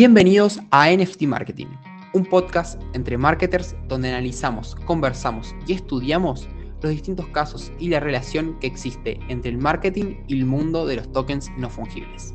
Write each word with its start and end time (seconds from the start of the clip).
Bienvenidos 0.00 0.60
a 0.70 0.92
NFT 0.92 1.22
Marketing, 1.22 1.66
un 2.14 2.24
podcast 2.24 2.80
entre 2.94 3.18
marketers 3.18 3.74
donde 3.88 4.08
analizamos, 4.08 4.76
conversamos 4.86 5.56
y 5.66 5.72
estudiamos 5.72 6.48
los 6.82 6.92
distintos 6.92 7.26
casos 7.30 7.72
y 7.80 7.88
la 7.88 7.98
relación 7.98 8.60
que 8.60 8.68
existe 8.68 9.18
entre 9.28 9.50
el 9.50 9.58
marketing 9.58 10.22
y 10.28 10.38
el 10.38 10.46
mundo 10.46 10.86
de 10.86 10.94
los 10.94 11.10
tokens 11.10 11.50
no 11.58 11.68
fungibles. 11.68 12.32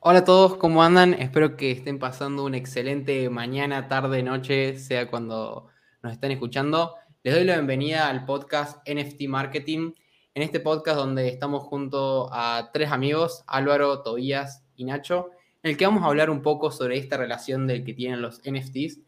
Hola 0.00 0.20
a 0.20 0.24
todos, 0.24 0.56
¿cómo 0.56 0.82
andan? 0.82 1.12
Espero 1.12 1.58
que 1.58 1.72
estén 1.72 1.98
pasando 1.98 2.46
una 2.46 2.56
excelente 2.56 3.28
mañana, 3.28 3.86
tarde, 3.86 4.22
noche, 4.22 4.78
sea 4.78 5.10
cuando 5.10 5.68
nos 6.02 6.14
estén 6.14 6.32
escuchando. 6.32 6.94
Les 7.24 7.32
doy 7.32 7.44
la 7.44 7.54
bienvenida 7.54 8.08
al 8.08 8.24
podcast 8.24 8.78
NFT 8.84 9.28
Marketing. 9.28 9.92
En 10.34 10.42
este 10.42 10.58
podcast 10.58 10.96
donde 10.96 11.28
estamos 11.28 11.62
junto 11.62 12.28
a 12.32 12.70
tres 12.72 12.90
amigos, 12.90 13.44
Álvaro, 13.46 14.02
Tobías 14.02 14.64
y 14.74 14.82
Nacho, 14.82 15.30
en 15.62 15.70
el 15.70 15.76
que 15.76 15.86
vamos 15.86 16.02
a 16.02 16.06
hablar 16.06 16.30
un 16.30 16.42
poco 16.42 16.72
sobre 16.72 16.98
esta 16.98 17.16
relación 17.16 17.68
del 17.68 17.84
que 17.84 17.94
tienen 17.94 18.22
los 18.22 18.40
NFTs 18.40 19.02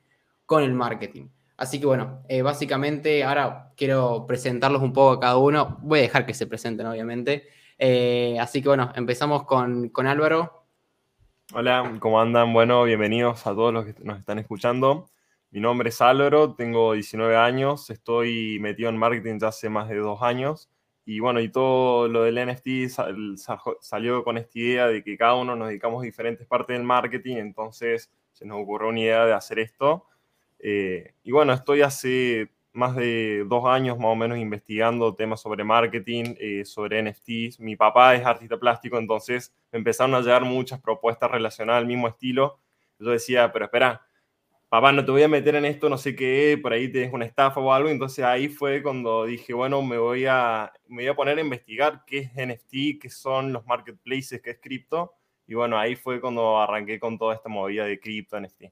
con 0.47 0.63
el 0.63 0.75
marketing. 0.75 1.27
Así 1.57 1.81
que 1.81 1.87
bueno, 1.87 2.23
eh, 2.29 2.43
básicamente 2.43 3.25
ahora 3.25 3.73
quiero 3.77 4.27
presentarlos 4.29 4.83
un 4.83 4.93
poco 4.93 5.15
a 5.15 5.19
cada 5.21 5.37
uno. 5.37 5.79
Voy 5.83 5.99
a 5.99 6.03
dejar 6.03 6.25
que 6.25 6.35
se 6.35 6.47
presenten, 6.47 6.87
obviamente. 6.87 7.49
Eh, 7.79 8.37
así 8.39 8.63
que 8.63 8.69
bueno, 8.69 8.93
empezamos 8.95 9.43
con, 9.43 9.89
con 9.89 10.07
Álvaro. 10.07 10.67
Hola, 11.53 11.97
¿cómo 11.99 12.21
andan? 12.21 12.53
Bueno, 12.53 12.85
bienvenidos 12.85 13.45
a 13.49 13.51
todos 13.57 13.75
los 13.75 13.87
que 13.87 14.05
nos 14.05 14.21
están 14.21 14.39
escuchando. 14.39 15.09
Mi 15.55 15.61
nombre 15.61 15.91
es 15.91 16.01
Álvaro, 16.01 16.57
tengo 16.57 16.95
19 16.95 17.37
años, 17.37 17.89
estoy 17.89 18.59
metido 18.59 18.89
en 18.89 18.97
marketing 18.97 19.39
ya 19.39 19.47
hace 19.47 19.69
más 19.69 19.89
de 19.89 19.99
dos 19.99 20.21
años. 20.21 20.69
Y 21.05 21.21
bueno, 21.21 21.39
y 21.39 21.49
todo 21.49 22.09
lo 22.09 22.25
del 22.25 22.45
NFT 22.45 22.91
salió 23.79 24.25
con 24.25 24.37
esta 24.37 24.59
idea 24.59 24.89
de 24.89 25.05
que 25.05 25.17
cada 25.17 25.37
uno 25.37 25.55
nos 25.55 25.69
dedicamos 25.69 26.03
a 26.03 26.07
diferentes 26.07 26.45
partes 26.45 26.77
del 26.77 26.83
marketing, 26.83 27.37
entonces 27.37 28.11
se 28.33 28.45
nos 28.45 28.61
ocurrió 28.63 28.89
una 28.89 28.99
idea 28.99 29.27
de 29.27 29.33
hacer 29.33 29.61
esto. 29.61 30.07
Eh, 30.59 31.15
y 31.23 31.31
bueno, 31.31 31.53
estoy 31.53 31.83
hace 31.83 32.51
más 32.73 32.97
de 32.97 33.45
dos 33.47 33.65
años 33.67 33.97
más 33.97 34.09
o 34.09 34.17
menos 34.17 34.39
investigando 34.39 35.15
temas 35.15 35.41
sobre 35.41 35.63
marketing, 35.63 36.35
eh, 36.41 36.65
sobre 36.65 37.01
NFTs. 37.01 37.61
Mi 37.61 37.77
papá 37.77 38.17
es 38.17 38.27
artista 38.27 38.59
plástico, 38.59 38.99
entonces 38.99 39.55
empezaron 39.71 40.17
a 40.17 40.21
llegar 40.21 40.43
muchas 40.45 40.81
propuestas 40.81 41.31
relacionadas 41.31 41.81
al 41.81 41.87
mismo 41.87 42.09
estilo. 42.09 42.59
Yo 42.99 43.11
decía, 43.11 43.53
pero 43.53 43.67
espera, 43.67 44.05
papá, 44.75 44.91
no 44.91 45.05
te 45.05 45.13
voy 45.13 45.23
a 45.23 45.29
meter 45.29 45.55
en 45.55 45.67
esto, 45.67 45.89
no 45.89 45.97
sé 45.97 46.17
qué, 46.17 46.59
por 46.61 46.73
ahí 46.73 46.91
tienes 46.91 47.13
una 47.13 47.25
estafa 47.25 47.61
o 47.61 47.73
algo. 47.73 47.89
Entonces 47.89 48.25
ahí 48.25 48.49
fue 48.49 48.83
cuando 48.83 49.25
dije, 49.25 49.55
bueno, 49.55 49.81
me 49.83 49.99
voy 49.99 50.27
a, 50.27 50.73
me 50.89 51.05
voy 51.05 51.07
a 51.07 51.15
poner 51.15 51.39
a 51.39 51.43
investigar 51.43 52.03
qué 52.05 52.19
es 52.19 52.33
NFT, 52.35 53.01
qué 53.01 53.09
son 53.09 53.53
los 53.53 53.65
marketplaces, 53.67 54.43
qué 54.43 54.51
es 54.51 54.59
cripto. 54.61 55.15
Y 55.47 55.55
bueno, 55.55 55.79
ahí 55.79 55.95
fue 55.95 56.21
cuando 56.21 56.59
arranqué 56.61 56.99
con 56.99 57.17
toda 57.17 57.37
esta 57.37 57.49
movida 57.49 57.85
de 57.85 58.01
cripto, 58.01 58.41
NFT. 58.41 58.65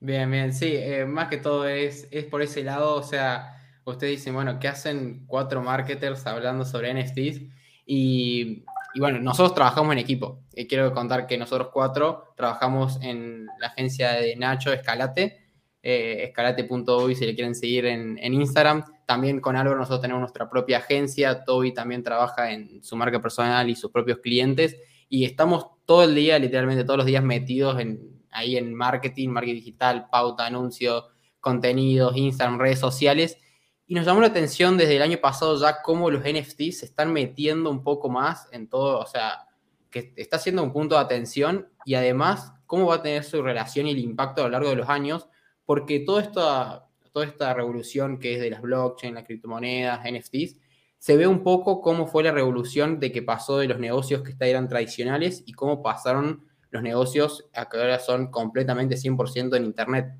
Bien, 0.00 0.30
bien, 0.30 0.52
sí, 0.52 0.74
eh, 0.74 1.06
más 1.06 1.28
que 1.28 1.38
todo 1.38 1.66
es, 1.66 2.06
es 2.10 2.26
por 2.26 2.42
ese 2.42 2.62
lado, 2.64 2.96
o 2.96 3.02
sea, 3.02 3.56
ustedes 3.86 4.18
dicen, 4.18 4.34
bueno, 4.34 4.58
¿qué 4.58 4.68
hacen 4.68 5.24
cuatro 5.26 5.62
marketers 5.62 6.26
hablando 6.26 6.66
sobre 6.66 6.92
NFTs? 6.92 7.40
Y 7.86 8.66
y 8.94 9.00
bueno, 9.00 9.18
nosotros 9.18 9.54
trabajamos 9.54 9.92
en 9.92 9.98
equipo. 9.98 10.40
Y 10.54 10.66
quiero 10.66 10.92
contar 10.92 11.26
que 11.26 11.38
nosotros 11.38 11.68
cuatro 11.72 12.32
trabajamos 12.36 12.98
en 13.02 13.46
la 13.58 13.68
agencia 13.68 14.12
de 14.12 14.36
Nacho 14.36 14.72
Escalate, 14.72 15.42
eh, 15.82 16.24
escalate.uy 16.28 17.14
si 17.14 17.26
le 17.26 17.34
quieren 17.34 17.54
seguir 17.54 17.86
en, 17.86 18.18
Instagram. 18.18 18.84
También 19.06 19.40
con 19.40 19.56
Álvaro 19.56 19.78
nosotros 19.78 20.00
tenemos 20.00 20.20
nuestra 20.20 20.48
propia 20.48 20.78
agencia. 20.78 21.44
Toby 21.44 21.72
también 21.72 22.02
trabaja 22.02 22.52
en 22.52 22.82
su 22.84 22.96
marca 22.96 23.20
personal 23.20 23.68
y 23.68 23.74
sus 23.74 23.90
propios 23.90 24.18
clientes. 24.18 24.76
Y 25.08 25.24
estamos 25.24 25.66
todo 25.84 26.04
el 26.04 26.14
día, 26.14 26.38
literalmente 26.38 26.84
todos 26.84 26.98
los 26.98 27.06
días 27.06 27.24
metidos 27.24 27.80
en, 27.80 28.22
ahí 28.30 28.56
en 28.56 28.74
marketing, 28.74 29.28
marketing 29.28 29.54
digital, 29.54 30.06
pauta, 30.10 30.46
anuncio, 30.46 31.08
contenidos, 31.40 32.16
Instagram, 32.16 32.58
redes 32.58 32.78
sociales. 32.78 33.38
Y 33.86 33.94
nos 33.94 34.06
llamó 34.06 34.20
la 34.20 34.28
atención 34.28 34.76
desde 34.76 34.96
el 34.96 35.02
año 35.02 35.18
pasado 35.18 35.60
ya 35.60 35.82
cómo 35.82 36.10
los 36.10 36.22
NFTs 36.22 36.78
se 36.78 36.86
están 36.86 37.12
metiendo 37.12 37.70
un 37.70 37.82
poco 37.82 38.08
más 38.08 38.48
en 38.52 38.68
todo, 38.68 39.00
o 39.00 39.06
sea, 39.06 39.46
que 39.90 40.12
está 40.16 40.38
siendo 40.38 40.62
un 40.62 40.72
punto 40.72 40.94
de 40.94 41.02
atención 41.02 41.68
y 41.84 41.94
además 41.94 42.52
cómo 42.66 42.86
va 42.86 42.96
a 42.96 43.02
tener 43.02 43.22
su 43.24 43.42
relación 43.42 43.86
y 43.86 43.90
el 43.90 43.98
impacto 43.98 44.42
a 44.42 44.44
lo 44.46 44.50
largo 44.50 44.70
de 44.70 44.76
los 44.76 44.88
años, 44.88 45.28
porque 45.66 46.00
toda 46.00 46.22
esta, 46.22 46.88
toda 47.12 47.26
esta 47.26 47.52
revolución 47.54 48.18
que 48.18 48.34
es 48.34 48.40
de 48.40 48.50
las 48.50 48.62
blockchain, 48.62 49.14
las 49.14 49.24
criptomonedas, 49.24 50.00
NFTs, 50.10 50.56
se 50.98 51.16
ve 51.16 51.26
un 51.26 51.42
poco 51.42 51.80
cómo 51.80 52.06
fue 52.06 52.22
la 52.22 52.32
revolución 52.32 52.98
de 53.00 53.12
que 53.12 53.22
pasó 53.22 53.58
de 53.58 53.68
los 53.68 53.78
negocios 53.78 54.22
que 54.22 54.34
eran 54.38 54.68
tradicionales 54.68 55.42
y 55.46 55.52
cómo 55.52 55.82
pasaron 55.82 56.46
los 56.70 56.82
negocios 56.82 57.50
a 57.54 57.68
que 57.68 57.76
ahora 57.76 57.98
son 57.98 58.30
completamente 58.30 58.96
100% 58.96 59.56
en 59.56 59.64
Internet. 59.64 60.14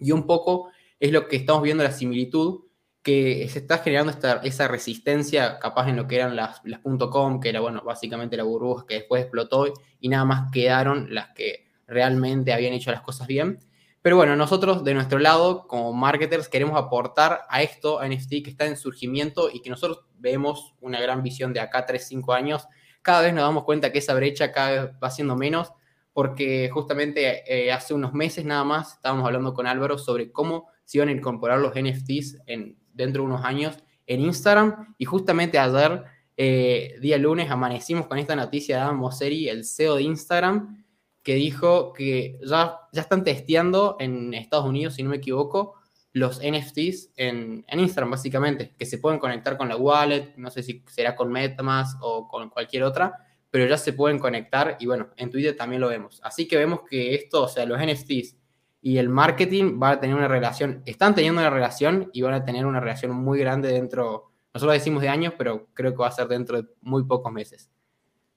Y 0.00 0.10
un 0.12 0.26
poco 0.26 0.70
es 0.98 1.12
lo 1.12 1.28
que 1.28 1.36
estamos 1.36 1.62
viendo 1.62 1.84
la 1.84 1.92
similitud 1.92 2.65
que 3.06 3.48
se 3.48 3.60
está 3.60 3.78
generando 3.78 4.10
esta, 4.10 4.40
esa 4.42 4.66
resistencia 4.66 5.60
capaz 5.60 5.88
en 5.88 5.94
lo 5.94 6.08
que 6.08 6.16
eran 6.16 6.34
las, 6.34 6.60
las 6.64 6.80
.com, 6.80 7.38
que 7.38 7.50
era, 7.50 7.60
bueno, 7.60 7.80
básicamente 7.84 8.36
la 8.36 8.42
burbuja 8.42 8.84
que 8.84 8.94
después 8.94 9.22
explotó 9.22 9.72
y 10.00 10.08
nada 10.08 10.24
más 10.24 10.50
quedaron 10.50 11.14
las 11.14 11.28
que 11.28 11.68
realmente 11.86 12.52
habían 12.52 12.72
hecho 12.72 12.90
las 12.90 13.02
cosas 13.02 13.28
bien. 13.28 13.60
Pero 14.02 14.16
bueno, 14.16 14.34
nosotros 14.34 14.82
de 14.82 14.94
nuestro 14.94 15.20
lado, 15.20 15.68
como 15.68 15.92
marketers, 15.92 16.48
queremos 16.48 16.76
aportar 16.76 17.42
a 17.48 17.62
esto, 17.62 18.00
a 18.00 18.08
NFT 18.08 18.42
que 18.42 18.50
está 18.50 18.66
en 18.66 18.76
surgimiento 18.76 19.50
y 19.52 19.62
que 19.62 19.70
nosotros 19.70 20.00
vemos 20.18 20.74
una 20.80 21.00
gran 21.00 21.22
visión 21.22 21.52
de 21.52 21.60
acá 21.60 21.86
3, 21.86 22.08
5 22.08 22.32
años. 22.32 22.66
Cada 23.02 23.20
vez 23.20 23.32
nos 23.32 23.44
damos 23.44 23.62
cuenta 23.62 23.92
que 23.92 24.00
esa 24.00 24.14
brecha 24.14 24.50
cada 24.50 24.70
vez 24.70 24.92
va 25.00 25.10
siendo 25.12 25.36
menos, 25.36 25.70
porque 26.12 26.68
justamente 26.72 27.44
eh, 27.46 27.70
hace 27.70 27.94
unos 27.94 28.14
meses 28.14 28.44
nada 28.44 28.64
más 28.64 28.94
estábamos 28.94 29.24
hablando 29.24 29.54
con 29.54 29.68
Álvaro 29.68 29.96
sobre 29.96 30.32
cómo 30.32 30.66
se 30.84 30.98
iban 30.98 31.08
a 31.08 31.12
incorporar 31.12 31.60
los 31.60 31.72
NFTs 31.72 32.38
en 32.46 32.76
dentro 32.96 33.22
de 33.22 33.28
unos 33.28 33.44
años 33.44 33.78
en 34.06 34.20
Instagram. 34.20 34.94
Y 34.98 35.04
justamente 35.04 35.58
ayer, 35.58 36.04
eh, 36.36 36.96
día 37.00 37.18
lunes, 37.18 37.50
amanecimos 37.50 38.06
con 38.06 38.18
esta 38.18 38.34
noticia 38.34 38.76
de 38.76 38.82
Adam 38.82 38.98
Mosseri, 38.98 39.48
el 39.48 39.64
CEO 39.64 39.96
de 39.96 40.02
Instagram, 40.02 40.84
que 41.22 41.34
dijo 41.34 41.92
que 41.92 42.38
ya, 42.44 42.78
ya 42.92 43.02
están 43.02 43.24
testeando 43.24 43.96
en 43.98 44.32
Estados 44.34 44.66
Unidos, 44.66 44.94
si 44.94 45.02
no 45.02 45.10
me 45.10 45.16
equivoco, 45.16 45.74
los 46.12 46.40
NFTs 46.40 47.10
en, 47.16 47.64
en, 47.68 47.80
Instagram, 47.80 48.12
básicamente, 48.12 48.74
que 48.78 48.86
se 48.86 48.98
pueden 48.98 49.18
conectar 49.18 49.58
con 49.58 49.68
la 49.68 49.76
wallet, 49.76 50.32
no 50.36 50.50
sé 50.50 50.62
si 50.62 50.82
será 50.86 51.14
con 51.14 51.30
MetaMask 51.30 51.98
o 52.00 52.26
con 52.26 52.48
cualquier 52.48 52.84
otra, 52.84 53.26
pero 53.50 53.66
ya 53.66 53.76
se 53.76 53.92
pueden 53.92 54.18
conectar 54.18 54.76
y 54.80 54.86
bueno, 54.86 55.10
en 55.16 55.30
Twitter 55.30 55.56
también 55.56 55.80
lo 55.80 55.88
vemos. 55.88 56.20
Así 56.22 56.48
que 56.48 56.56
vemos 56.56 56.80
que 56.88 57.14
esto, 57.14 57.44
o 57.44 57.48
sea, 57.48 57.66
los 57.66 57.78
NFTs 57.78 58.36
y 58.86 58.98
el 58.98 59.08
marketing 59.08 59.80
va 59.82 59.90
a 59.90 60.00
tener 60.00 60.14
una 60.14 60.28
relación, 60.28 60.80
están 60.86 61.12
teniendo 61.12 61.40
una 61.40 61.50
relación 61.50 62.08
y 62.12 62.22
van 62.22 62.34
a 62.34 62.44
tener 62.44 62.64
una 62.66 62.78
relación 62.78 63.10
muy 63.10 63.40
grande 63.40 63.72
dentro, 63.72 64.30
nosotros 64.54 64.74
decimos 64.74 65.02
de 65.02 65.08
años, 65.08 65.34
pero 65.36 65.66
creo 65.74 65.90
que 65.90 65.96
va 65.96 66.06
a 66.06 66.12
ser 66.12 66.28
dentro 66.28 66.62
de 66.62 66.68
muy 66.82 67.02
pocos 67.02 67.32
meses. 67.32 67.68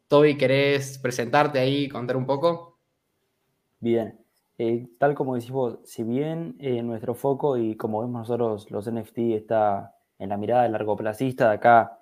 Toby, 0.08 0.38
¿querés 0.38 0.98
presentarte 0.98 1.60
ahí, 1.60 1.88
contar 1.88 2.18
un 2.18 2.26
poco? 2.26 2.80
Bien, 3.80 4.20
eh, 4.58 4.88
tal 4.98 5.14
como 5.14 5.36
decimos, 5.36 5.82
si 5.84 6.02
bien 6.02 6.56
eh, 6.58 6.82
nuestro 6.82 7.14
foco 7.14 7.56
y 7.56 7.76
como 7.76 8.02
vemos 8.02 8.22
nosotros 8.22 8.72
los 8.72 8.92
NFT 8.92 9.20
está 9.36 9.94
en 10.18 10.30
la 10.30 10.38
mirada 10.38 10.64
del 10.64 10.72
largoplacista 10.72 11.50
de 11.50 11.56
acá, 11.58 12.00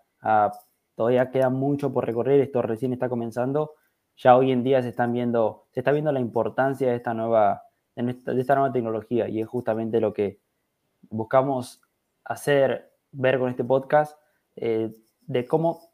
todavía 0.95 1.31
queda 1.31 1.49
mucho 1.49 1.91
por 1.91 2.05
recorrer, 2.05 2.39
esto 2.39 2.61
recién 2.61 2.93
está 2.93 3.09
comenzando, 3.09 3.73
ya 4.15 4.37
hoy 4.37 4.53
en 4.53 4.63
día 4.63 4.81
se 4.81 4.87
están 4.87 5.11
viendo, 5.11 5.65
se 5.71 5.81
está 5.81 5.91
viendo 5.91 6.13
la 6.13 6.21
importancia 6.21 6.87
de 6.87 6.95
esta 6.95 7.13
nueva 7.13 7.66
de 8.05 8.41
esta 8.41 8.55
nueva 8.55 8.71
tecnología 8.71 9.27
y 9.27 9.41
es 9.41 9.47
justamente 9.47 9.99
lo 9.99 10.13
que 10.13 10.39
buscamos 11.09 11.81
hacer, 12.23 12.93
ver 13.11 13.39
con 13.39 13.49
este 13.49 13.63
podcast, 13.63 14.17
eh, 14.55 14.93
de 15.21 15.45
cómo 15.45 15.91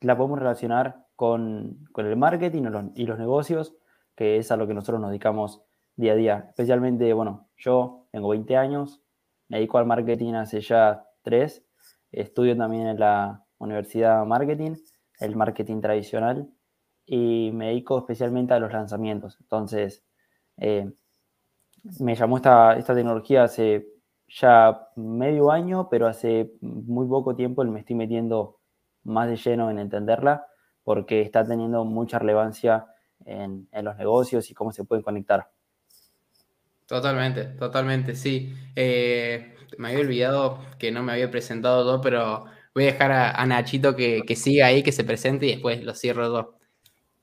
la 0.00 0.16
podemos 0.16 0.38
relacionar 0.38 1.06
con, 1.16 1.88
el 1.96 2.16
marketing 2.16 2.62
y 2.94 3.06
los 3.06 3.18
negocios, 3.18 3.74
que 4.14 4.38
es 4.38 4.50
a 4.50 4.56
lo 4.56 4.66
que 4.66 4.74
nosotros 4.74 5.00
nos 5.00 5.10
dedicamos 5.10 5.62
día 5.96 6.12
a 6.12 6.16
día. 6.16 6.44
Especialmente, 6.48 7.12
bueno, 7.12 7.48
yo 7.56 8.06
tengo 8.10 8.28
20 8.28 8.56
años, 8.56 9.02
me 9.48 9.58
dedico 9.58 9.78
al 9.78 9.86
marketing 9.86 10.34
hace 10.34 10.60
ya 10.60 11.06
3, 11.22 11.64
estudio 12.12 12.56
también 12.56 12.86
en 12.86 12.98
la 12.98 13.44
Universidad 13.58 14.24
Marketing, 14.24 14.76
el 15.18 15.36
marketing 15.36 15.80
tradicional, 15.80 16.50
y 17.04 17.50
me 17.52 17.66
dedico 17.68 17.98
especialmente 17.98 18.54
a 18.54 18.58
los 18.58 18.72
lanzamientos. 18.72 19.36
Entonces, 19.40 20.04
eh, 20.56 20.90
me 22.00 22.14
llamó 22.14 22.36
esta, 22.36 22.76
esta 22.76 22.94
tecnología 22.94 23.44
hace 23.44 23.86
ya 24.28 24.88
medio 24.96 25.50
año, 25.50 25.88
pero 25.90 26.06
hace 26.06 26.52
muy 26.60 27.06
poco 27.08 27.34
tiempo 27.34 27.64
me 27.64 27.80
estoy 27.80 27.96
metiendo 27.96 28.60
más 29.04 29.28
de 29.28 29.36
lleno 29.36 29.70
en 29.70 29.78
entenderla 29.78 30.46
porque 30.84 31.20
está 31.22 31.44
teniendo 31.44 31.84
mucha 31.84 32.18
relevancia 32.18 32.86
en, 33.24 33.68
los 33.82 33.96
negocios 33.96 34.50
y 34.50 34.54
cómo 34.54 34.72
se 34.72 34.84
pueden 34.84 35.02
conectar. 35.02 35.48
Totalmente, 36.86 37.44
totalmente, 37.44 38.14
sí. 38.14 38.54
Eh, 38.74 39.54
me 39.78 39.88
había 39.88 40.00
olvidado 40.00 40.58
que 40.78 40.90
no 40.90 41.02
me 41.02 41.12
había 41.12 41.30
presentado 41.30 41.84
yo, 41.84 42.00
pero 42.00 42.46
voy 42.74 42.84
a 42.84 42.92
dejar 42.92 43.12
a, 43.12 43.46
Nachito 43.46 43.94
que, 43.94 44.24
siga 44.34 44.66
ahí, 44.66 44.82
que 44.82 44.92
se 44.92 45.04
presente 45.04 45.46
y 45.46 45.50
después 45.52 45.82
lo 45.82 45.94
cierro 45.94 46.26
yo. 46.26 46.58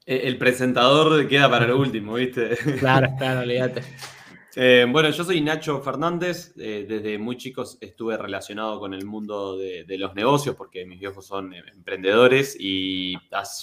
El 0.06 0.38
presentador 0.38 1.27
queda 1.27 1.50
para 1.50 1.68
lo 1.68 1.77
último, 1.77 2.13
¿viste? 2.13 2.56
Claro, 2.80 3.09
claro, 3.18 3.42
olvídate. 3.42 3.81
Eh, 4.59 4.88
bueno, 4.89 5.12
yo 5.12 5.24
soy 5.24 5.39
Nacho 5.39 5.80
Fernández. 5.83 6.51
Eh, 6.57 6.88
desde 6.89 7.19
muy 7.19 7.38
chicos 7.38 7.77
estuve 7.80 8.18
relacionado 8.18 8.80
con 8.80 8.95
el 8.95 9.06
mundo 9.06 9.56
de, 9.56 9.86
los 10.00 10.15
negocios 10.15 10.56
porque 10.56 10.83
mis 10.83 11.00
viejos 11.00 11.27
son 11.27 11.54
eh, 11.54 11.62
emprendedores 11.71 12.57
y 12.59 13.13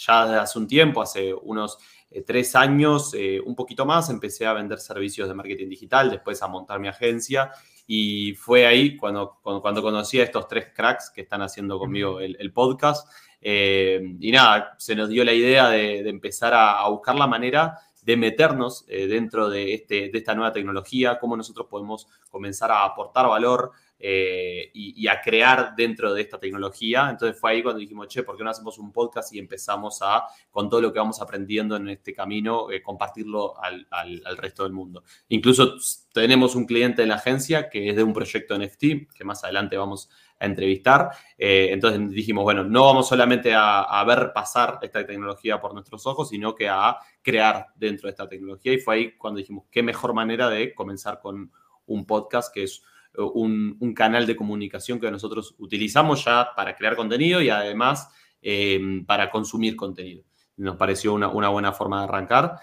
ya 0.06 0.24
desde 0.24 0.38
hace 0.38 0.56
un 0.56 0.68
tiempo, 0.68 1.02
hace 1.02 1.34
unos 1.34 1.78
tres 2.24 2.54
años, 2.54 3.12
un 3.44 3.56
poquito 3.56 3.84
más, 3.84 4.08
empecé 4.08 4.46
a 4.46 4.52
vender 4.52 4.78
servicios 4.78 5.26
de 5.26 5.34
marketing 5.34 5.68
digital, 5.68 6.12
después 6.12 6.40
a 6.42 6.46
montar 6.46 6.78
mi 6.78 6.86
agencia 6.86 7.50
y 7.88 8.34
fue 8.34 8.64
ahí 8.64 8.96
cuando, 8.96 9.40
cuando, 9.42 9.82
conocí 9.82 10.20
a 10.20 10.22
estos 10.22 10.46
tres 10.46 10.68
cracks 10.72 11.10
que 11.10 11.22
están 11.22 11.42
haciendo 11.42 11.76
conmigo 11.76 12.20
el, 12.20 12.52
podcast. 12.52 13.10
y 13.40 14.30
nada, 14.30 14.76
se 14.78 14.94
nos 14.94 15.08
dio 15.08 15.24
la 15.24 15.32
idea 15.32 15.70
de, 15.70 16.08
empezar 16.08 16.54
a 16.54 16.86
buscar 16.88 17.16
la 17.16 17.26
manera 17.26 17.80
de 18.04 18.16
meternos 18.16 18.84
eh, 18.88 19.06
dentro 19.06 19.48
de, 19.48 19.74
este, 19.74 20.10
de 20.10 20.18
esta 20.18 20.34
nueva 20.34 20.52
tecnología, 20.52 21.18
cómo 21.18 21.36
nosotros 21.36 21.66
podemos 21.68 22.06
comenzar 22.28 22.70
a 22.70 22.84
aportar 22.84 23.26
valor 23.28 23.72
eh, 24.06 24.70
y, 24.74 25.06
a 25.06 25.22
crear 25.22 25.74
dentro 25.74 26.12
de 26.12 26.20
esta 26.20 26.38
tecnología. 26.38 27.08
Entonces 27.08 27.40
fue 27.40 27.52
ahí 27.52 27.62
cuando 27.62 27.78
dijimos, 27.78 28.08
che, 28.08 28.22
¿por 28.22 28.36
qué 28.36 28.44
no 28.44 28.50
hacemos 28.50 28.78
un 28.78 28.92
podcast 28.92 29.32
y 29.32 29.38
empezamos 29.38 30.00
a, 30.02 30.24
con 30.50 30.68
todo 30.68 30.82
lo 30.82 30.92
que 30.92 30.98
vamos 30.98 31.22
aprendiendo 31.22 31.76
en 31.76 31.88
este 31.88 32.12
camino, 32.12 32.70
eh, 32.70 32.82
compartirlo 32.82 33.58
al, 33.58 33.86
al, 33.90 34.36
resto 34.36 34.64
del 34.64 34.72
mundo? 34.72 35.04
Incluso 35.28 35.76
tenemos 36.12 36.54
un 36.54 36.66
cliente 36.66 37.02
en 37.02 37.08
la 37.08 37.14
agencia 37.14 37.70
que 37.70 37.88
es 37.88 37.96
de 37.96 38.02
un 38.02 38.12
proyecto 38.12 38.58
NFT, 38.58 39.14
que 39.14 39.24
más 39.24 39.42
adelante 39.44 39.78
vamos 39.78 40.10
entrevistar. 40.44 41.10
Eh, 41.36 41.68
entonces 41.70 42.10
dijimos, 42.10 42.44
bueno, 42.44 42.64
no 42.64 42.84
vamos 42.84 43.08
solamente 43.08 43.52
a, 43.54 44.04
ver 44.06 44.32
pasar 44.34 44.78
esta 44.82 45.04
tecnología 45.06 45.60
por 45.60 45.72
nuestros 45.72 46.06
ojos, 46.06 46.28
sino 46.28 46.54
que 46.54 46.68
a 46.68 46.96
crear 47.22 47.66
dentro 47.76 48.06
de 48.06 48.10
esta 48.10 48.28
tecnología. 48.28 48.72
Y 48.72 48.78
fue 48.78 48.94
ahí 48.94 49.12
cuando 49.16 49.38
dijimos, 49.38 49.64
qué 49.70 49.82
mejor 49.82 50.14
manera 50.14 50.48
de 50.48 50.74
comenzar 50.74 51.20
con 51.20 51.50
un 51.86 52.06
podcast 52.06 52.52
que 52.52 52.64
es 52.64 52.82
eh, 53.14 53.22
un, 53.22 53.94
canal 53.94 54.26
de 54.26 54.36
comunicación 54.36 55.00
que 55.00 55.10
nosotros 55.10 55.54
utilizamos 55.58 56.24
ya 56.24 56.50
para 56.54 56.74
crear 56.76 56.96
contenido 56.96 57.40
y 57.40 57.50
además 57.50 58.10
eh, 58.42 59.02
para 59.06 59.30
consumir 59.30 59.76
contenido 59.76 60.24
nos 60.56 60.76
pareció 60.76 61.14
una, 61.14 61.26
buena 61.26 61.72
forma 61.72 61.98
de 61.98 62.04
arrancar. 62.04 62.60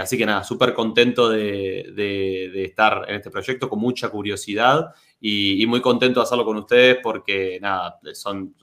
Así 0.00 0.16
que 0.16 0.24
nada, 0.24 0.42
súper 0.44 0.72
contento 0.72 1.28
de, 1.28 2.64
estar 2.64 3.04
en 3.06 3.16
este 3.16 3.30
proyecto, 3.30 3.68
con 3.68 3.80
mucha 3.80 4.08
curiosidad 4.08 4.94
y, 5.26 5.66
muy 5.66 5.80
contento 5.80 6.20
de 6.20 6.24
hacerlo 6.24 6.44
con 6.44 6.58
ustedes 6.58 6.98
porque 7.02 7.58
nada, 7.58 7.98
son 8.12 8.54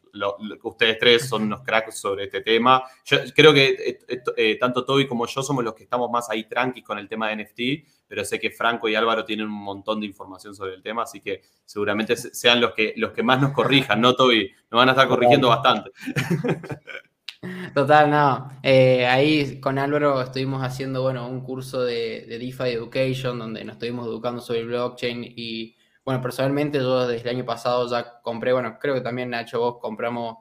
ustedes 0.62 1.00
tres 1.00 1.28
son 1.28 1.44
unos 1.44 1.62
cracks 1.62 2.00
sobre 2.00 2.26
este 2.26 2.42
tema. 2.42 2.84
Yo 3.04 3.18
creo 3.36 3.52
que 3.52 4.00
eh, 4.08 4.22
eh, 4.38 4.58
tanto 4.60 4.86
Toby 4.86 5.08
como 5.08 5.26
yo 5.26 5.42
somos 5.42 5.64
los 5.64 5.74
que 5.74 5.84
estamos 5.84 6.12
más 6.12 6.30
ahí 6.30 6.44
tranquis 6.44 6.84
con 6.84 7.00
el 7.00 7.08
tema 7.08 7.30
de 7.30 7.44
NFT, 7.44 7.90
pero 8.08 8.24
sé 8.24 8.40
que 8.40 8.52
Franco 8.52 8.88
y 8.88 8.94
Álvaro 8.94 9.26
tienen 9.26 9.48
un 9.48 9.64
montón 9.64 10.02
de 10.02 10.06
información 10.06 10.54
sobre 10.54 10.76
el 10.76 10.84
tema, 10.84 11.02
así 11.02 11.20
que 11.20 11.42
seguramente 11.66 12.16
sean 12.16 12.62
los 12.62 12.74
que, 12.74 12.94
los 12.96 13.12
que 13.12 13.24
más 13.24 13.42
nos 13.42 13.54
corrijan, 13.54 14.00
¿no, 14.00 14.14
Toby? 14.14 14.52
Nos 14.70 14.78
van 14.78 14.90
a 14.90 14.92
estar 14.92 15.08
corrigiendo 15.08 15.50
bastante. 15.50 15.90
Total, 17.74 18.08
no. 18.12 18.52
Eh, 18.62 19.08
ahí 19.08 19.60
con 19.60 19.80
Álvaro 19.80 20.22
estuvimos 20.22 20.62
haciendo, 20.62 21.02
bueno, 21.02 21.28
un 21.28 21.42
curso 21.42 21.82
de, 21.82 22.28
de, 22.30 22.38
DeFi 22.38 22.70
Education 22.74 23.40
donde 23.40 23.66
nos 23.66 23.78
estuvimos 23.78 24.06
educando 24.06 24.42
sobre 24.42 24.64
blockchain 24.64 25.24
y, 25.24 25.76
bueno, 26.04 26.22
personalmente 26.22 26.80
yo 26.80 27.08
desde 27.08 27.30
el 27.30 27.38
año 27.38 27.46
pasado 27.46 27.90
ya 27.90 28.22
compré, 28.22 28.54
bueno, 28.54 28.78
creo 28.80 28.96
que 28.96 29.02
también 29.02 29.30
Nacho 29.30 29.60
vos 29.60 29.78
compramos, 29.80 30.38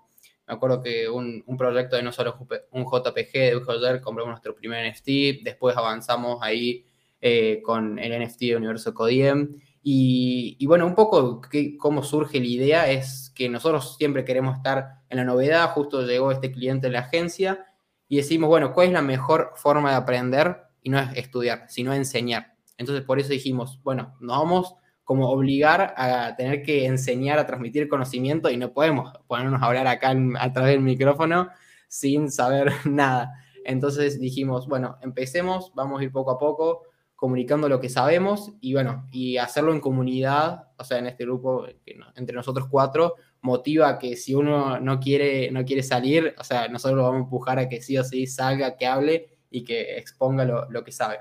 me 0.47 0.55
acuerdo 0.55 0.83
que 0.83 1.09
un, 1.09 1.45
proyecto 1.59 1.97
de 1.97 2.03
no 2.03 2.13
solo 2.13 2.39
un 2.71 2.85
JPG 2.85 3.33
de 3.33 3.63
ayer 3.69 4.01
compramos 4.01 4.31
nuestro 4.31 4.55
primer 4.55 4.91
NFT, 4.91 5.45
después 5.45 5.77
avanzamos 5.77 6.39
ahí 6.43 6.87
eh, 7.21 7.61
con 7.63 7.99
el 7.99 8.25
NFT 8.25 8.41
de 8.41 8.57
Universo 8.57 8.95
Codiem 8.95 9.61
y, 9.83 10.65
bueno, 10.67 10.87
un 10.87 10.95
poco 10.95 11.41
cómo 11.79 12.03
surge 12.03 12.39
la 12.39 12.47
idea 12.47 12.91
es 12.91 13.33
que 13.35 13.49
nosotros 13.49 13.97
siempre 13.97 14.25
queremos 14.25 14.57
estar 14.57 15.03
en 15.09 15.17
la 15.17 15.25
novedad, 15.25 15.71
justo 15.71 16.03
llegó 16.03 16.33
este 16.33 16.53
cliente 16.53 16.89
de 16.89 16.93
la 16.93 17.01
agencia 17.01 17.67
y 18.07 18.19
decimos, 18.19 18.49
bueno, 18.49 18.75
¿cuál 18.75 18.89
es 18.89 18.93
la 18.93 19.03
mejor 19.03 19.53
forma 19.57 19.91
de 19.91 19.97
aprender? 19.97 20.59
Y 20.83 20.91
no 20.91 20.99
es 20.99 21.17
estudiar, 21.17 21.65
sino 21.69 21.95
enseñar. 21.95 22.55
Entonces 22.77 23.05
por 23.05 23.19
eso 23.21 23.31
dijimos, 23.31 23.81
bueno, 23.83 24.17
nos 24.21 24.39
vamos 24.39 24.75
como 25.11 25.29
obligar 25.29 25.93
a 25.97 26.37
tener 26.37 26.63
que 26.63 26.87
enseñar 26.87 27.41
a 27.41 27.45
transmitir 27.45 27.89
conocimiento 27.89 28.49
y 28.49 28.57
no 28.57 28.73
podemos 28.73 29.13
ponernos 29.27 29.61
a 29.61 29.67
hablar 29.67 29.89
acá 29.89 30.15
a 30.39 30.53
través 30.53 30.75
del 30.75 30.83
micrófono 30.83 31.49
sin 31.89 32.31
saber 32.31 32.71
nada. 32.85 33.33
Entonces 33.65 34.21
dijimos, 34.21 34.69
bueno, 34.69 34.99
empecemos, 35.03 35.73
vamos 35.75 36.01
a 36.01 36.05
ir 36.05 36.13
poco 36.13 36.31
a 36.31 36.39
poco 36.39 36.83
comunicando 37.17 37.69
lo 37.69 37.81
que 37.81 37.89
sabemos 37.89 38.53
y 38.61 38.75
bueno, 38.75 39.09
y 39.11 39.37
hacerlo 39.39 39.73
en 39.73 39.81
comunidad, 39.81 40.69
o 40.79 40.85
sea, 40.85 40.99
en 40.99 41.09
este 41.09 41.25
grupo, 41.25 41.67
entre 42.15 42.37
nosotros 42.37 42.69
cuatro, 42.71 43.17
motiva 43.41 43.99
que 43.99 44.15
si 44.15 44.37
uno 44.37 44.79
no 44.79 45.01
quiere, 45.01 45.51
no 45.51 45.65
quiere 45.65 45.83
salir, 45.83 46.37
o 46.39 46.45
sea, 46.45 46.69
nosotros 46.69 46.99
lo 46.99 47.03
vamos 47.03 47.23
a 47.23 47.25
empujar 47.25 47.59
a 47.59 47.69
que 47.69 47.83
sí 47.83 47.99
o 47.99 48.05
sí 48.05 48.29
salga, 48.29 48.77
que 48.77 48.87
hable 48.87 49.39
y 49.51 49.65
que 49.65 49.99
exponga 49.99 50.45
lo, 50.45 50.85
que 50.85 50.93
sabe. 50.93 51.19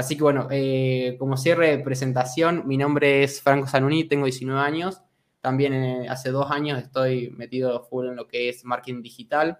Así 0.00 0.16
que 0.16 0.22
bueno, 0.22 0.48
eh, 0.50 1.16
como 1.18 1.36
cierre 1.36 1.76
de 1.76 1.84
presentación, 1.84 2.62
mi 2.66 2.78
nombre 2.78 3.22
es 3.22 3.42
Franco 3.42 3.66
Zanuni, 3.66 4.04
tengo 4.04 4.24
19 4.24 4.58
años, 4.58 5.02
también 5.42 5.74
eh, 5.74 6.06
hace 6.08 6.30
dos 6.30 6.50
años 6.50 6.82
estoy 6.82 7.28
metido 7.32 7.82
full 7.82 8.06
en 8.06 8.16
lo 8.16 8.26
que 8.26 8.48
es 8.48 8.64
marketing 8.64 9.02
digital, 9.02 9.58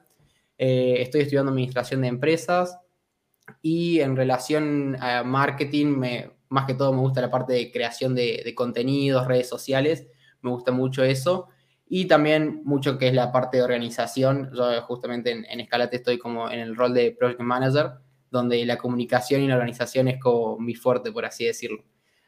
eh, 0.57 0.97
estoy 1.01 1.21
estudiando 1.21 1.51
administración 1.51 2.01
de 2.01 2.09
empresas, 2.09 2.79
y 3.61 4.01
en 4.01 4.17
relación 4.17 4.97
a 4.99 5.25
marketing, 5.25 6.01
más 6.49 6.65
que 6.65 6.73
todo 6.73 6.95
me 6.95 7.01
gusta 7.01 7.21
la 7.21 7.31
parte 7.31 7.53
de 7.53 7.71
creación 7.71 8.15
de, 8.15 8.51
contenidos, 8.57 9.27
redes 9.27 9.47
sociales, 9.47 10.07
me 10.41 10.49
gusta 10.49 10.73
mucho 10.73 11.05
eso. 11.05 11.49
Y 11.87 12.07
también 12.07 12.63
mucho 12.65 12.97
que 12.97 13.09
es 13.09 13.15
la 13.15 13.33
parte 13.33 13.59
de 13.59 13.65
organización. 13.65 14.53
Yo 14.55 14.81
justamente 14.83 15.33
en, 15.33 15.45
en 15.45 15.61
Escalate 15.61 15.97
estoy 15.97 16.19
como 16.19 16.49
en 16.49 16.61
el 16.61 16.77
rol 16.77 16.95
de 16.95 17.11
Project 17.11 17.41
Manager, 17.41 17.91
donde 18.31 18.65
la 18.65 18.79
comunicación 18.79 19.43
y 19.43 19.49
la 19.49 19.55
organización 19.55 20.09
es 20.09 20.21
como 20.21 20.59
mi 20.59 20.75
fuerte, 20.75 21.13
por 21.13 21.25
así 21.25 21.45
decirlo. 21.45 21.85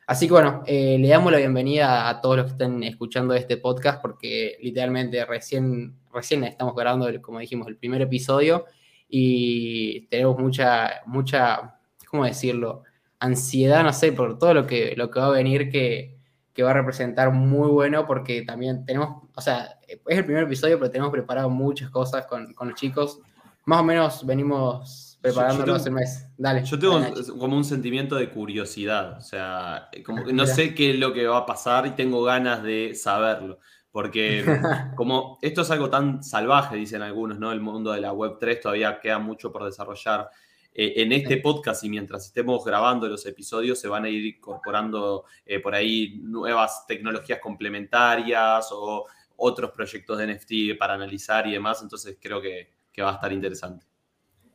Así 0.06 0.26
que 0.26 0.32
bueno, 0.32 0.62
eh, 0.66 0.98
le 0.98 1.08
damos 1.08 1.30
la 1.30 1.38
bienvenida 1.38 2.08
a 2.08 2.20
todos 2.20 2.36
los 2.36 2.46
que 2.46 2.52
estén 2.52 2.82
escuchando 2.82 3.34
este 3.34 3.56
podcast 3.56 4.02
porque 4.02 4.58
literalmente 4.60 5.24
recién, 5.24 5.96
recién 6.12 6.42
estamos 6.44 6.74
grabando, 6.74 7.08
como 7.22 7.38
dijimos, 7.38 7.68
el 7.68 7.76
primer 7.76 8.02
episodio 8.02 8.66
y 9.08 10.06
tenemos 10.08 10.38
mucha, 10.38 11.02
mucha, 11.06 11.78
¿cómo 12.08 12.24
decirlo? 12.24 12.82
Ansiedad, 13.20 13.84
no 13.84 13.92
sé, 13.92 14.10
por 14.12 14.38
todo 14.38 14.54
lo 14.54 14.66
que, 14.66 14.94
lo 14.96 15.08
que 15.10 15.20
va 15.20 15.26
a 15.26 15.30
venir 15.30 15.70
que, 15.70 16.16
que 16.52 16.62
va 16.64 16.72
a 16.72 16.74
representar 16.74 17.30
muy 17.30 17.68
bueno 17.68 18.04
porque 18.04 18.42
también 18.42 18.84
tenemos, 18.84 19.22
o 19.34 19.40
sea, 19.40 19.78
es 19.86 20.18
el 20.18 20.24
primer 20.24 20.44
episodio, 20.44 20.78
pero 20.78 20.90
tenemos 20.90 21.12
preparado 21.12 21.48
muchas 21.48 21.90
cosas 21.90 22.26
con, 22.26 22.52
con 22.54 22.68
los 22.70 22.78
chicos. 22.78 23.20
Más 23.64 23.80
o 23.80 23.84
menos 23.84 24.26
venimos 24.26 25.11
preparándonos 25.22 25.86
el 25.86 25.92
mes. 25.92 26.26
Dale. 26.36 26.64
Yo 26.64 26.78
tengo 26.78 27.00
como 27.38 27.56
un 27.56 27.64
sentimiento 27.64 28.16
de 28.16 28.28
curiosidad, 28.28 29.18
o 29.18 29.20
sea, 29.20 29.88
como 30.04 30.24
no 30.32 30.46
sé 30.46 30.74
qué 30.74 30.90
es 30.90 30.98
lo 30.98 31.12
que 31.14 31.26
va 31.26 31.38
a 31.38 31.46
pasar 31.46 31.86
y 31.86 31.92
tengo 31.92 32.22
ganas 32.22 32.62
de 32.62 32.94
saberlo. 32.94 33.60
Porque 33.90 34.44
como 34.96 35.38
esto 35.40 35.62
es 35.62 35.70
algo 35.70 35.88
tan 35.88 36.22
salvaje, 36.22 36.76
dicen 36.76 37.02
algunos, 37.02 37.38
¿no? 37.38 37.52
El 37.52 37.60
mundo 37.60 37.92
de 37.92 38.00
la 38.00 38.12
Web3 38.12 38.60
todavía 38.60 38.98
queda 39.00 39.18
mucho 39.18 39.52
por 39.52 39.64
desarrollar. 39.64 40.28
Eh, 40.74 41.02
en 41.02 41.12
este 41.12 41.36
podcast 41.36 41.84
y 41.84 41.90
mientras 41.90 42.24
estemos 42.24 42.64
grabando 42.64 43.06
los 43.06 43.26
episodios 43.26 43.78
se 43.78 43.88
van 43.88 44.06
a 44.06 44.08
ir 44.08 44.24
incorporando 44.24 45.26
eh, 45.44 45.60
por 45.60 45.74
ahí 45.74 46.18
nuevas 46.22 46.86
tecnologías 46.86 47.40
complementarias 47.40 48.70
o 48.72 49.04
otros 49.36 49.70
proyectos 49.72 50.16
de 50.16 50.34
NFT 50.34 50.78
para 50.78 50.94
analizar 50.94 51.46
y 51.46 51.52
demás. 51.52 51.82
Entonces 51.82 52.16
creo 52.20 52.40
que, 52.40 52.70
va 53.02 53.10
a 53.10 53.14
estar 53.14 53.32
interesante. 53.32 53.86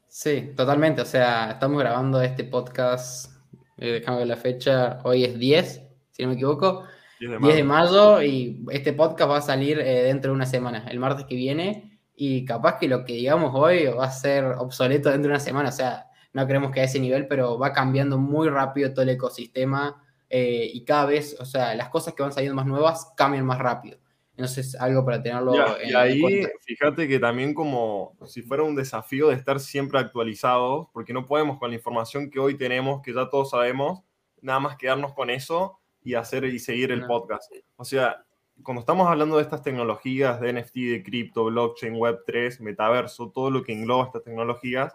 Sí, 0.07 0.53
totalmente. 0.55 1.01
O 1.01 1.05
sea, 1.05 1.51
estamos 1.51 1.79
grabando 1.79 2.21
este 2.21 2.43
podcast, 2.43 3.31
eh, 3.77 3.93
déjame 3.93 4.19
ver 4.19 4.27
la 4.27 4.37
fecha, 4.37 4.99
hoy 5.03 5.23
es 5.23 5.37
10, 5.37 5.81
si 6.11 6.23
no 6.23 6.29
me 6.29 6.35
equivoco. 6.35 6.83
10 7.19 7.41
de, 7.41 7.63
mayo. 7.63 8.21
y 8.21 8.63
este 8.71 8.93
podcast 8.93 9.29
va 9.29 9.37
a 9.37 9.41
salir 9.41 9.79
eh, 9.79 10.03
dentro 10.03 10.31
de 10.31 10.35
una 10.35 10.45
semana, 10.45 10.85
el 10.89 10.99
martes 10.99 11.25
que 11.25 11.35
viene, 11.35 11.99
y 12.15 12.45
capaz 12.45 12.77
que 12.79 12.87
lo 12.87 13.05
que 13.05 13.13
digamos 13.13 13.51
hoy 13.55 13.85
va 13.85 14.05
a 14.05 14.11
ser 14.11 14.45
obsoleto 14.45 15.09
dentro 15.09 15.29
de 15.29 15.35
una 15.35 15.39
semana, 15.39 15.69
o 15.69 15.71
sea, 15.71 16.07
no 16.33 16.45
creemos 16.45 16.71
que 16.71 16.81
a 16.81 16.83
ese 16.83 16.99
nivel, 16.99 17.27
pero 17.27 17.57
va 17.57 17.73
cambiando 17.73 18.17
muy 18.17 18.49
rápido 18.49 18.91
todo 18.91 19.01
el 19.01 19.09
ecosistema 19.09 20.03
eh, 20.29 20.69
y 20.71 20.83
cada 20.83 21.05
vez, 21.05 21.35
o 21.39 21.45
sea, 21.45 21.73
las 21.75 21.89
cosas 21.89 22.13
que 22.13 22.23
van 22.23 22.31
saliendo 22.31 22.55
más 22.55 22.65
nuevas 22.65 23.13
cambian 23.15 23.45
más 23.45 23.59
rápido. 23.59 23.97
Entonces, 24.38 24.75
algo 24.75 25.03
para 25.03 25.22
tenerlo 25.22 25.79
en, 25.79 25.89
y 25.89 25.94
ahí, 25.96 26.46
fíjate 26.62 27.08
que 27.08 27.17
también 27.17 27.56
como 27.56 28.15
si 28.27 28.44
fuera 28.44 28.62
un 28.62 28.75
desafío 28.75 29.29
de 29.29 29.36
estar 29.36 29.60
siempre 29.60 30.00
actualizados, 30.00 30.88
porque 30.94 31.12
no 31.12 31.25
podemos 31.25 31.58
con 31.58 31.72
la 31.72 31.75
información 31.75 32.29
que 32.29 32.39
hoy 32.39 32.56
tenemos, 32.56 33.01
que 33.01 33.13
ya 33.13 33.29
todos 33.29 33.50
sabemos, 33.50 34.03
nada 34.41 34.60
más 34.60 34.77
quedarnos 34.77 35.13
con 35.13 35.32
eso 35.32 35.79
y 36.03 36.13
hacer 36.13 36.46
y 36.46 36.60
seguir 36.60 36.91
el 36.91 37.01
No. 37.01 37.08
podcast. 37.08 37.51
O 37.77 37.84
sea, 37.84 38.25
cuando 38.62 38.82
estamos 38.82 39.08
hablando 39.08 39.38
de 39.38 39.41
estas 39.41 39.63
tecnologías 39.63 40.39
de 40.39 40.53
NFT, 40.53 40.75
de 40.91 41.03
cripto, 41.03 41.46
blockchain, 41.46 41.96
Web3, 41.96 42.60
metaverso, 42.60 43.32
todo 43.32 43.50
lo 43.50 43.63
que 43.63 43.74
engloba 43.74 44.06
estas 44.06 44.24
tecnologías, 44.24 44.94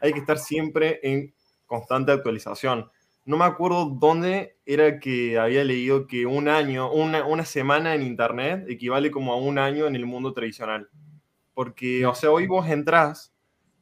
hay 0.00 0.12
que 0.12 0.18
estar 0.18 0.38
siempre 0.38 0.98
en 1.04 1.32
constante 1.66 2.10
actualización. 2.10 2.90
No 3.24 3.36
me 3.36 3.44
acuerdo 3.44 3.84
dónde 3.86 4.56
era 4.66 4.98
que 4.98 5.38
había 5.38 5.62
leído 5.62 6.06
que 6.06 6.26
un 6.26 6.48
año, 6.48 6.90
una, 6.92 7.24
una 7.26 7.44
semana 7.44 7.94
en 7.94 8.02
Internet 8.02 8.64
equivale 8.68 9.10
como 9.10 9.32
a 9.32 9.36
un 9.36 9.58
año 9.58 9.86
en 9.86 9.94
el 9.94 10.06
mundo 10.06 10.32
tradicional. 10.32 10.88
Porque, 11.54 12.06
o 12.06 12.14
sea, 12.14 12.30
hoy 12.30 12.46
vos 12.46 12.68
entrás 12.68 13.32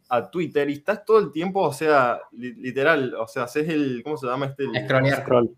a 0.09 0.31
Twitter 0.31 0.69
y 0.71 0.75
estás 0.75 1.05
todo 1.05 1.19
el 1.19 1.31
tiempo, 1.33 1.61
o 1.63 1.73
sea, 1.73 2.21
li- 2.33 2.55
literal, 2.55 3.15
o 3.15 3.29
sea, 3.29 3.45
haces 3.45 3.69
el, 3.69 4.03
¿cómo 4.03 4.17
se 4.17 4.27
llama 4.27 4.47
este? 4.47 4.65
Scrollear. 4.85 5.23
Scroll. 5.23 5.51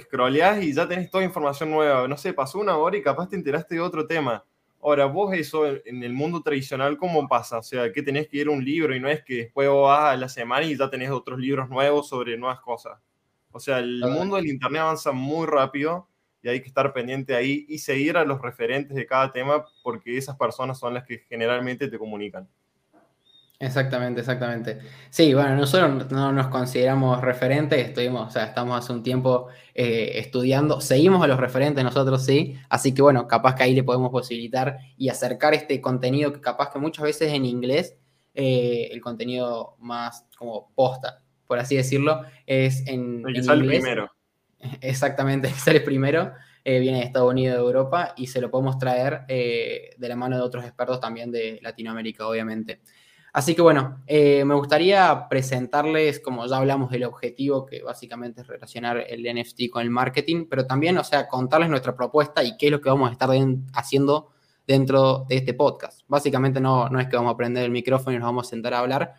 Scrolleás 0.00 0.62
y 0.62 0.72
ya 0.74 0.88
tenés 0.88 1.10
toda 1.10 1.24
información 1.24 1.70
nueva. 1.70 2.06
No 2.08 2.16
sé, 2.16 2.32
pasó 2.32 2.58
una 2.58 2.76
hora 2.76 2.96
y 2.96 3.02
capaz 3.02 3.28
te 3.28 3.36
enteraste 3.36 3.74
de 3.76 3.80
otro 3.80 4.06
tema. 4.06 4.44
Ahora, 4.82 5.06
vos 5.06 5.32
eso 5.34 5.66
en- 5.66 5.80
en 5.84 6.02
el 6.02 6.12
mundo 6.12 6.42
tradicional, 6.42 6.96
¿cómo 6.96 7.28
pasa? 7.28 7.58
O 7.58 7.62
sea, 7.62 7.92
que 7.92 8.02
tenés 8.02 8.28
que 8.28 8.38
ir 8.38 8.48
a 8.48 8.50
un 8.50 8.64
libro 8.64 8.94
y 8.96 9.00
no 9.00 9.08
es 9.08 9.22
que 9.22 9.36
después 9.36 9.68
vos 9.68 9.88
vas 9.88 10.12
a 10.14 10.16
la 10.16 10.28
semana 10.28 10.66
y 10.66 10.76
ya 10.76 10.90
tenés 10.90 11.10
otros 11.10 11.38
libros 11.38 11.68
nuevos 11.70 12.08
sobre 12.08 12.36
nuevas 12.36 12.60
cosas. 12.60 12.98
O 13.52 13.60
sea, 13.60 13.78
el 13.78 13.98
Claro. 14.00 14.14
mundo 14.14 14.36
del 14.36 14.48
Internet 14.48 14.82
avanza 14.82 15.12
muy 15.12 15.46
rápido 15.46 16.08
y 16.42 16.48
hay 16.48 16.60
que 16.60 16.68
estar 16.68 16.92
pendiente 16.92 17.34
ahí 17.36 17.64
y 17.68 17.78
seguir 17.78 18.16
a 18.16 18.24
los 18.24 18.40
referentes 18.42 18.96
de 18.96 19.06
cada 19.06 19.30
tema 19.32 19.64
porque 19.82 20.16
esas 20.18 20.36
personas 20.36 20.78
son 20.78 20.94
las 20.94 21.04
que 21.04 21.18
generalmente 21.28 21.88
te 21.88 21.98
comunican. 21.98 22.48
Exactamente, 23.58 24.18
exactamente. 24.20 24.80
Sí, 25.08 25.34
bueno, 25.34 25.54
nosotros 25.54 26.10
no 26.10 26.32
nos 26.32 26.48
consideramos 26.48 27.20
referentes, 27.20 27.78
estuvimos, 27.86 28.26
o 28.26 28.30
sea, 28.30 28.46
estamos 28.46 28.76
hace 28.76 28.92
un 28.92 29.04
tiempo 29.04 29.46
eh, 29.72 30.14
estudiando, 30.16 30.80
seguimos 30.80 31.22
a 31.22 31.28
los 31.28 31.38
referentes 31.38 31.84
nosotros 31.84 32.24
sí, 32.24 32.56
así 32.68 32.92
que 32.92 33.02
bueno, 33.02 33.28
capaz 33.28 33.54
que 33.54 33.62
ahí 33.62 33.74
le 33.76 33.84
podemos 33.84 34.10
posibilitar 34.10 34.78
y 34.96 35.10
acercar 35.10 35.54
este 35.54 35.80
contenido 35.80 36.32
que 36.32 36.40
capaz 36.40 36.70
que 36.72 36.80
muchas 36.80 37.04
veces 37.04 37.32
en 37.32 37.44
inglés, 37.44 37.96
eh, 38.34 38.88
el 38.90 39.00
contenido 39.00 39.76
más 39.78 40.26
como 40.36 40.72
posta, 40.74 41.21
por 41.52 41.58
así 41.58 41.76
decirlo, 41.76 42.22
es 42.46 42.86
en, 42.86 43.22
El 43.26 43.34
que 43.34 43.40
en 43.40 43.44
sale 43.44 43.64
inglés. 43.64 43.80
primero. 43.82 44.10
Exactamente, 44.80 45.48
el 45.48 45.52
que 45.52 45.60
sale 45.60 45.80
primero, 45.82 46.32
eh, 46.64 46.78
viene 46.80 47.00
de 47.00 47.04
Estados 47.04 47.30
Unidos, 47.30 47.56
de 47.58 47.62
Europa, 47.62 48.14
y 48.16 48.28
se 48.28 48.40
lo 48.40 48.50
podemos 48.50 48.78
traer 48.78 49.20
eh, 49.28 49.90
de 49.98 50.08
la 50.08 50.16
mano 50.16 50.36
de 50.36 50.42
otros 50.42 50.64
expertos 50.64 50.98
también 50.98 51.30
de 51.30 51.58
Latinoamérica, 51.60 52.26
obviamente. 52.26 52.80
Así 53.34 53.54
que 53.54 53.60
bueno, 53.60 54.02
eh, 54.06 54.46
me 54.46 54.54
gustaría 54.54 55.26
presentarles, 55.28 56.20
como 56.20 56.46
ya 56.46 56.56
hablamos 56.56 56.90
del 56.90 57.04
objetivo, 57.04 57.66
que 57.66 57.82
básicamente 57.82 58.40
es 58.40 58.46
relacionar 58.46 59.04
el 59.06 59.22
NFT 59.24 59.68
con 59.70 59.82
el 59.82 59.90
marketing, 59.90 60.46
pero 60.48 60.66
también, 60.66 60.96
o 60.96 61.04
sea, 61.04 61.28
contarles 61.28 61.68
nuestra 61.68 61.94
propuesta 61.94 62.42
y 62.42 62.56
qué 62.56 62.66
es 62.66 62.72
lo 62.72 62.80
que 62.80 62.88
vamos 62.88 63.10
a 63.10 63.12
estar 63.12 63.28
den- 63.28 63.66
haciendo 63.74 64.30
dentro 64.66 65.26
de 65.28 65.36
este 65.36 65.52
podcast. 65.52 66.00
Básicamente 66.08 66.60
no, 66.60 66.88
no 66.88 66.98
es 66.98 67.08
que 67.08 67.16
vamos 67.16 67.34
a 67.34 67.36
prender 67.36 67.64
el 67.64 67.70
micrófono 67.72 68.14
y 68.16 68.18
nos 68.18 68.26
vamos 68.26 68.46
a 68.46 68.50
sentar 68.50 68.72
a 68.74 68.78
hablar. 68.78 69.14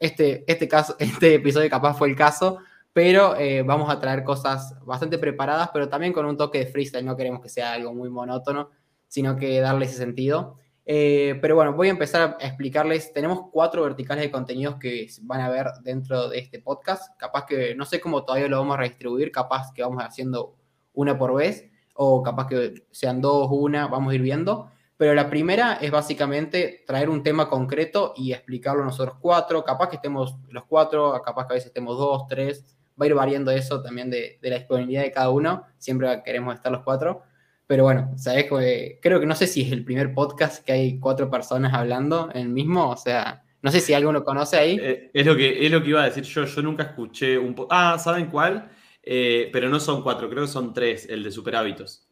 Este, 0.00 0.44
este, 0.50 0.68
caso, 0.68 0.96
este 0.98 1.34
episodio 1.34 1.68
capaz 1.70 1.94
fue 1.94 2.08
el 2.08 2.16
caso, 2.16 2.58
pero 2.92 3.36
eh, 3.36 3.62
vamos 3.62 3.90
a 3.90 4.00
traer 4.00 4.24
cosas 4.24 4.74
bastante 4.84 5.18
preparadas, 5.18 5.70
pero 5.72 5.88
también 5.88 6.12
con 6.12 6.26
un 6.26 6.36
toque 6.36 6.58
de 6.58 6.66
freestyle. 6.66 7.04
No 7.04 7.16
queremos 7.16 7.40
que 7.40 7.48
sea 7.48 7.72
algo 7.72 7.94
muy 7.94 8.10
monótono, 8.10 8.70
sino 9.06 9.36
que 9.36 9.60
darle 9.60 9.86
ese 9.86 9.96
sentido. 9.96 10.56
Eh, 10.90 11.38
pero 11.42 11.54
bueno, 11.54 11.74
voy 11.74 11.88
a 11.88 11.90
empezar 11.90 12.38
a 12.40 12.46
explicarles. 12.46 13.12
Tenemos 13.12 13.50
cuatro 13.52 13.82
verticales 13.82 14.24
de 14.24 14.30
contenidos 14.30 14.76
que 14.76 15.06
van 15.22 15.42
a 15.42 15.50
ver 15.50 15.66
dentro 15.82 16.30
de 16.30 16.38
este 16.38 16.60
podcast. 16.60 17.14
Capaz 17.18 17.44
que 17.44 17.74
no 17.74 17.84
sé 17.84 18.00
cómo 18.00 18.24
todavía 18.24 18.48
lo 18.48 18.58
vamos 18.58 18.74
a 18.74 18.78
redistribuir, 18.78 19.30
capaz 19.30 19.72
que 19.74 19.82
vamos 19.82 20.02
haciendo 20.02 20.56
una 20.94 21.18
por 21.18 21.34
vez, 21.34 21.68
o 21.92 22.22
capaz 22.22 22.46
que 22.46 22.86
sean 22.90 23.20
dos, 23.20 23.48
una, 23.50 23.86
vamos 23.86 24.12
a 24.12 24.14
ir 24.14 24.22
viendo. 24.22 24.70
Pero 24.98 25.14
la 25.14 25.30
primera 25.30 25.74
es 25.80 25.92
básicamente 25.92 26.82
traer 26.84 27.08
un 27.08 27.22
tema 27.22 27.48
concreto 27.48 28.12
y 28.16 28.32
explicarlo 28.32 28.84
nosotros 28.84 29.16
cuatro. 29.20 29.64
Capaz 29.64 29.88
que 29.88 29.96
estemos 29.96 30.36
los 30.50 30.64
cuatro, 30.64 31.22
capaz 31.24 31.46
que 31.46 31.52
a 31.52 31.54
veces 31.54 31.68
estemos 31.68 31.96
dos, 31.96 32.26
tres. 32.28 32.76
Va 33.00 33.04
a 33.04 33.06
ir 33.06 33.14
variando 33.14 33.52
eso 33.52 33.80
también 33.80 34.10
de, 34.10 34.40
la 34.42 34.56
disponibilidad 34.56 35.02
de 35.02 35.12
cada 35.12 35.30
uno. 35.30 35.62
Siempre 35.78 36.20
queremos 36.24 36.52
estar 36.52 36.72
los 36.72 36.82
cuatro. 36.82 37.22
Pero 37.68 37.84
bueno, 37.84 38.12
sabes 38.16 38.46
creo 39.00 39.20
que 39.20 39.26
no 39.26 39.36
sé 39.36 39.46
si 39.46 39.62
es 39.62 39.70
el 39.70 39.84
primer 39.84 40.12
podcast 40.12 40.64
que 40.64 40.72
hay 40.72 40.98
cuatro 40.98 41.30
personas 41.30 41.72
hablando 41.74 42.28
en 42.34 42.40
el 42.42 42.48
mismo. 42.48 42.90
O 42.90 42.96
sea, 42.96 43.44
no 43.62 43.70
sé 43.70 43.80
si 43.80 43.94
alguno 43.94 44.24
conoce 44.24 44.56
ahí. 44.56 44.80
Eh, 44.82 45.10
es, 45.14 45.24
lo 45.24 45.36
que, 45.36 45.64
es 45.64 45.70
lo 45.70 45.80
que 45.80 45.90
iba 45.90 46.02
a 46.02 46.06
decir 46.06 46.24
yo. 46.24 46.44
Nunca 46.60 46.82
escuché 46.82 47.38
un 47.38 47.54
po- 47.54 47.68
Ah, 47.70 47.96
¿saben 48.00 48.26
cuál? 48.26 48.68
Eh, 49.02 49.48
pero 49.52 49.68
no 49.68 49.78
son 49.78 50.02
cuatro, 50.02 50.28
creo 50.28 50.42
que 50.42 50.50
son 50.50 50.74
tres, 50.74 51.08
el 51.08 51.22
de 51.22 51.30
Superhábitos. 51.30 52.07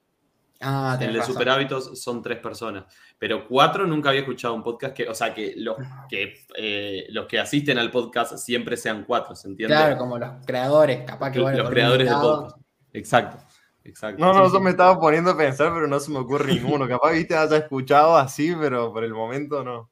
Ah, 0.60 0.92
el 0.94 0.98
tenés 0.98 1.14
de 1.14 1.20
razón. 1.20 1.34
Superhábitos 1.34 2.00
son 2.00 2.22
tres 2.22 2.38
personas. 2.38 2.84
Pero 3.18 3.46
cuatro 3.46 3.86
nunca 3.86 4.10
había 4.10 4.22
escuchado 4.22 4.54
un 4.54 4.62
podcast 4.62 4.94
que, 4.94 5.08
o 5.08 5.14
sea, 5.14 5.34
que 5.34 5.54
los 5.56 5.76
que, 6.08 6.46
eh, 6.56 7.06
los 7.10 7.26
que 7.26 7.38
asisten 7.38 7.78
al 7.78 7.90
podcast 7.90 8.36
siempre 8.38 8.76
sean 8.76 9.04
cuatro, 9.04 9.34
¿se 9.34 9.48
entiende? 9.48 9.74
Claro, 9.74 9.96
como 9.98 10.18
los 10.18 10.44
creadores, 10.46 11.04
capaz 11.04 11.30
que 11.30 11.40
bueno, 11.40 11.58
los 11.58 11.70
creadores 11.70 12.08
de 12.08 12.14
podcast. 12.14 12.56
Exacto, 12.92 13.44
exacto. 13.84 14.24
No, 14.24 14.32
no, 14.32 14.46
Sí, 14.46 14.52
yo 14.52 14.58
sí. 14.58 14.64
me 14.64 14.70
estaba 14.70 14.98
poniendo 14.98 15.30
a 15.30 15.36
pensar, 15.36 15.72
pero 15.72 15.86
no 15.86 16.00
se 16.00 16.10
me 16.10 16.18
ocurre 16.18 16.54
ninguno. 16.54 16.88
Capaz, 16.88 17.12
viste, 17.12 17.36
haya 17.36 17.56
escuchado 17.56 18.16
así, 18.16 18.54
pero 18.58 18.92
por 18.92 19.04
el 19.04 19.12
momento 19.14 19.62
no. 19.64 19.90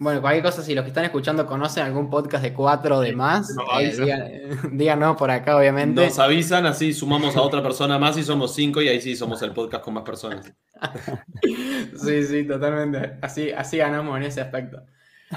Bueno, 0.00 0.20
cualquier 0.20 0.44
cosa, 0.44 0.62
si 0.62 0.74
los 0.74 0.82
que 0.82 0.88
están 0.88 1.04
escuchando 1.04 1.46
conocen 1.46 1.84
algún 1.84 2.10
podcast 2.10 2.42
de 2.42 2.52
cuatro 2.52 2.96
o 2.96 3.00
de 3.00 3.14
más, 3.14 3.48
eh, 3.80 3.92
digan- 3.96 4.28
díganos 4.76 5.16
por 5.16 5.30
acá, 5.30 5.56
obviamente. 5.56 6.04
Nos 6.04 6.18
avisan, 6.18 6.66
así 6.66 6.92
sumamos 6.92 7.36
a 7.36 7.42
otra 7.42 7.62
persona 7.62 7.98
más 7.98 8.16
y 8.18 8.24
somos 8.24 8.54
cinco 8.54 8.82
y 8.82 8.88
ahí 8.88 9.00
sí 9.00 9.14
somos 9.14 9.40
el 9.42 9.52
podcast 9.52 9.84
con 9.84 9.94
más 9.94 10.04
personas. 10.04 10.52
Sí, 11.96 12.24
sí, 12.24 12.44
totalmente. 12.44 13.18
Así, 13.22 13.50
así 13.50 13.76
ganamos 13.76 14.16
en 14.16 14.24
ese 14.24 14.40
aspecto. 14.40 14.82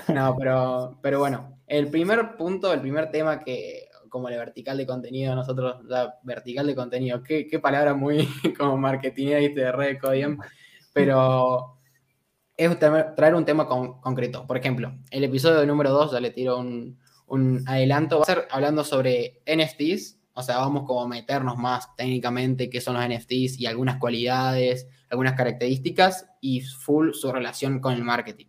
No, 0.08 0.36
pero, 0.38 1.00
pero 1.02 1.20
bueno, 1.20 1.60
el 1.68 1.88
primer 1.90 2.36
punto, 2.36 2.74
el 2.74 2.82
primer 2.82 3.12
tema 3.12 3.40
que, 3.44 3.88
como 4.10 4.30
la 4.30 4.38
vertical 4.38 4.78
de 4.78 4.86
contenido, 4.86 5.36
nosotros, 5.36 5.84
la 5.86 6.16
vertical 6.24 6.68
de 6.68 6.76
contenido, 6.76 7.22
qué, 7.24 7.48
qué 7.48 7.60
palabra 7.60 7.94
muy 7.94 8.28
como 8.58 8.78
marketingera 8.78 9.40
y 9.42 9.54
de 9.54 9.72
red 9.72 9.98
Codium, 10.00 10.38
pero 10.94 11.76
es 12.58 12.78
traer 12.80 13.36
un 13.36 13.46
tema 13.46 13.68
con- 13.68 14.02
concreto. 14.02 14.46
Por 14.48 14.58
ejemplo, 14.58 14.92
el 15.12 15.24
episodio 15.24 15.66
número 15.66 15.92
2, 15.92 16.12
ya 16.12 16.20
le 16.20 16.32
tiro 16.32 16.58
un, 16.58 16.98
un 17.28 17.64
adelanto, 17.68 18.18
va 18.18 18.24
a 18.24 18.26
ser 18.26 18.48
hablando 18.50 18.84
sobre 18.84 19.42
NFTs, 19.46 20.18
o 20.34 20.42
sea, 20.44 20.58
vamos 20.58 20.84
como 20.86 21.04
a 21.04 21.08
meternos 21.08 21.58
más 21.58 21.96
técnicamente 21.96 22.70
qué 22.70 22.82
son 22.82 22.96
los 22.96 23.08
NFTs 23.08 23.60
y 23.60 23.66
algunas 23.66 23.98
cualidades, 23.98 24.88
algunas 25.10 25.34
características 25.34 26.28
y 26.42 26.62
full 26.62 27.12
su 27.14 27.32
relación 27.32 27.80
con 27.80 27.94
el 27.94 28.04
marketing. 28.04 28.46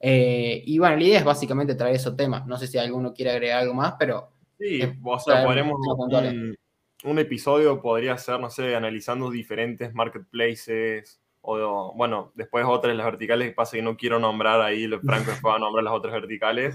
Eh, 0.00 0.62
y 0.66 0.78
bueno, 0.78 0.96
la 0.96 1.02
idea 1.04 1.18
es 1.20 1.24
básicamente 1.24 1.74
traer 1.74 1.96
esos 1.96 2.16
temas. 2.16 2.46
No 2.46 2.58
sé 2.58 2.66
si 2.66 2.76
alguno 2.78 3.14
quiere 3.14 3.30
agregar 3.30 3.60
algo 3.62 3.74
más, 3.74 3.94
pero 3.98 4.30
Sí, 4.58 4.80
o 5.02 5.18
sea, 5.18 5.44
podremos 5.44 5.76
un, 5.78 6.56
un 7.04 7.18
episodio 7.18 7.80
podría 7.82 8.16
ser, 8.18 8.38
no 8.38 8.50
sé, 8.50 8.76
analizando 8.76 9.30
diferentes 9.30 9.92
marketplaces 9.94 11.20
o, 11.46 11.92
bueno, 11.94 12.32
después 12.34 12.64
otras 12.66 12.96
las 12.96 13.04
verticales, 13.04 13.48
que 13.48 13.54
pasa 13.54 13.76
que 13.76 13.82
no 13.82 13.96
quiero 13.96 14.18
nombrar 14.18 14.62
ahí, 14.62 14.88
Franco 15.04 15.30
después 15.30 15.52
va 15.52 15.56
a 15.56 15.60
nombrar 15.60 15.84
las 15.84 15.92
otras 15.92 16.14
verticales, 16.14 16.74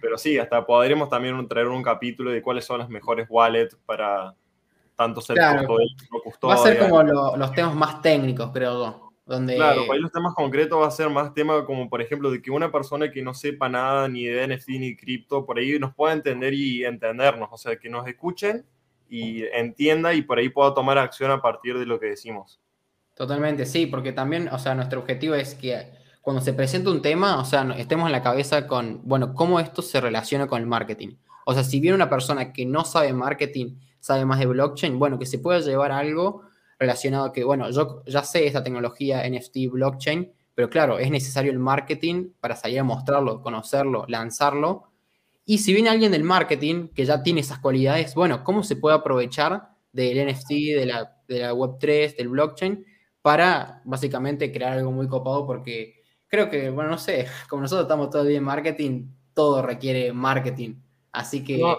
pero 0.00 0.16
sí, 0.16 0.38
hasta 0.38 0.64
podremos 0.64 1.10
también 1.10 1.46
traer 1.48 1.68
un 1.68 1.82
capítulo 1.82 2.30
de 2.30 2.40
cuáles 2.40 2.64
son 2.64 2.78
las 2.78 2.88
mejores 2.88 3.26
wallets 3.28 3.76
para 3.84 4.34
tanto 4.94 5.20
ser 5.20 5.36
Claro. 5.36 5.68
va 6.42 6.54
a 6.54 6.56
ser 6.56 6.78
como 6.78 7.02
lo- 7.02 7.36
los 7.36 7.52
temas 7.52 7.74
más 7.74 8.00
técnicos, 8.00 8.50
creo 8.52 8.72
yo. 8.72 9.02
Donde, 9.26 9.56
Claro, 9.56 9.82
para 9.82 9.94
ahí 9.96 10.00
los 10.00 10.12
temas 10.12 10.34
concretos 10.34 10.80
va 10.80 10.86
a 10.86 10.90
ser 10.90 11.10
más 11.10 11.34
tema 11.34 11.66
como, 11.66 11.90
por 11.90 12.00
ejemplo, 12.00 12.30
de 12.30 12.40
que 12.40 12.50
una 12.50 12.70
persona 12.70 13.10
que 13.10 13.22
no 13.22 13.34
sepa 13.34 13.68
nada 13.68 14.08
ni 14.08 14.24
de 14.24 14.46
NFT 14.46 14.78
ni 14.78 14.96
cripto, 14.96 15.44
por 15.44 15.58
ahí 15.58 15.78
nos 15.78 15.94
pueda 15.94 16.14
entender 16.14 16.54
y 16.54 16.84
entendernos, 16.84 17.48
o 17.52 17.56
sea, 17.58 17.76
que 17.76 17.88
nos 17.90 18.06
escuchen 18.06 18.64
y 19.10 19.42
entienda 19.52 20.14
y 20.14 20.22
por 20.22 20.38
ahí 20.38 20.48
pueda 20.48 20.72
tomar 20.72 20.96
acción 20.96 21.30
a 21.32 21.42
partir 21.42 21.76
de 21.78 21.84
lo 21.86 21.98
que 22.00 22.06
decimos. 22.06 22.60
Totalmente, 23.16 23.64
sí, 23.64 23.86
porque 23.86 24.12
también, 24.12 24.48
o 24.52 24.58
sea, 24.58 24.74
nuestro 24.74 25.00
objetivo 25.00 25.34
es 25.34 25.54
que 25.54 25.90
cuando 26.20 26.42
se 26.42 26.52
presenta 26.52 26.90
un 26.90 27.00
tema, 27.00 27.40
o 27.40 27.46
sea, 27.46 27.66
estemos 27.78 28.04
en 28.06 28.12
la 28.12 28.22
cabeza 28.22 28.66
con, 28.66 29.00
bueno, 29.04 29.32
cómo 29.32 29.58
esto 29.58 29.80
se 29.80 30.02
relaciona 30.02 30.46
con 30.46 30.60
el 30.60 30.66
marketing. 30.66 31.16
O 31.46 31.54
sea, 31.54 31.64
si 31.64 31.80
viene 31.80 31.94
una 31.94 32.10
persona 32.10 32.52
que 32.52 32.66
no 32.66 32.84
sabe 32.84 33.14
marketing, 33.14 33.78
sabe 34.00 34.26
más 34.26 34.38
de 34.38 34.44
blockchain, 34.44 34.98
bueno, 34.98 35.18
que 35.18 35.24
se 35.24 35.38
pueda 35.38 35.60
llevar 35.60 35.92
algo 35.92 36.42
relacionado 36.78 37.32
que, 37.32 37.42
bueno, 37.42 37.70
yo 37.70 38.02
ya 38.04 38.22
sé 38.22 38.46
esta 38.46 38.62
tecnología 38.62 39.26
NFT, 39.26 39.70
blockchain, 39.70 40.30
pero 40.54 40.68
claro, 40.68 40.98
es 40.98 41.10
necesario 41.10 41.50
el 41.52 41.58
marketing 41.58 42.32
para 42.38 42.54
salir 42.54 42.80
a 42.80 42.84
mostrarlo, 42.84 43.40
conocerlo, 43.40 44.04
lanzarlo. 44.08 44.90
Y 45.46 45.58
si 45.58 45.72
viene 45.72 45.88
alguien 45.88 46.12
del 46.12 46.22
marketing 46.24 46.88
que 46.88 47.06
ya 47.06 47.22
tiene 47.22 47.40
esas 47.40 47.60
cualidades, 47.60 48.14
bueno, 48.14 48.44
¿cómo 48.44 48.62
se 48.62 48.76
puede 48.76 48.96
aprovechar 48.96 49.70
del 49.90 50.26
NFT, 50.28 50.50
de 50.50 50.84
la, 50.84 51.16
de 51.26 51.38
la 51.38 51.54
Web3, 51.54 52.16
del 52.16 52.28
blockchain, 52.28 52.84
para 53.26 53.82
básicamente 53.84 54.52
crear 54.52 54.74
algo 54.74 54.92
muy 54.92 55.08
copado? 55.08 55.44
Porque 55.48 56.00
creo 56.28 56.48
que, 56.48 56.70
bueno, 56.70 56.90
no 56.90 56.98
sé, 56.98 57.26
como 57.50 57.62
nosotros 57.62 57.86
estamos 57.86 58.08
todo 58.08 58.22
el 58.22 58.28
día 58.28 58.38
en 58.38 58.44
marketing, 58.44 59.08
todo 59.34 59.62
requiere 59.62 60.12
marketing. 60.12 60.76
Así 61.10 61.42
que... 61.42 61.58
No, 61.58 61.78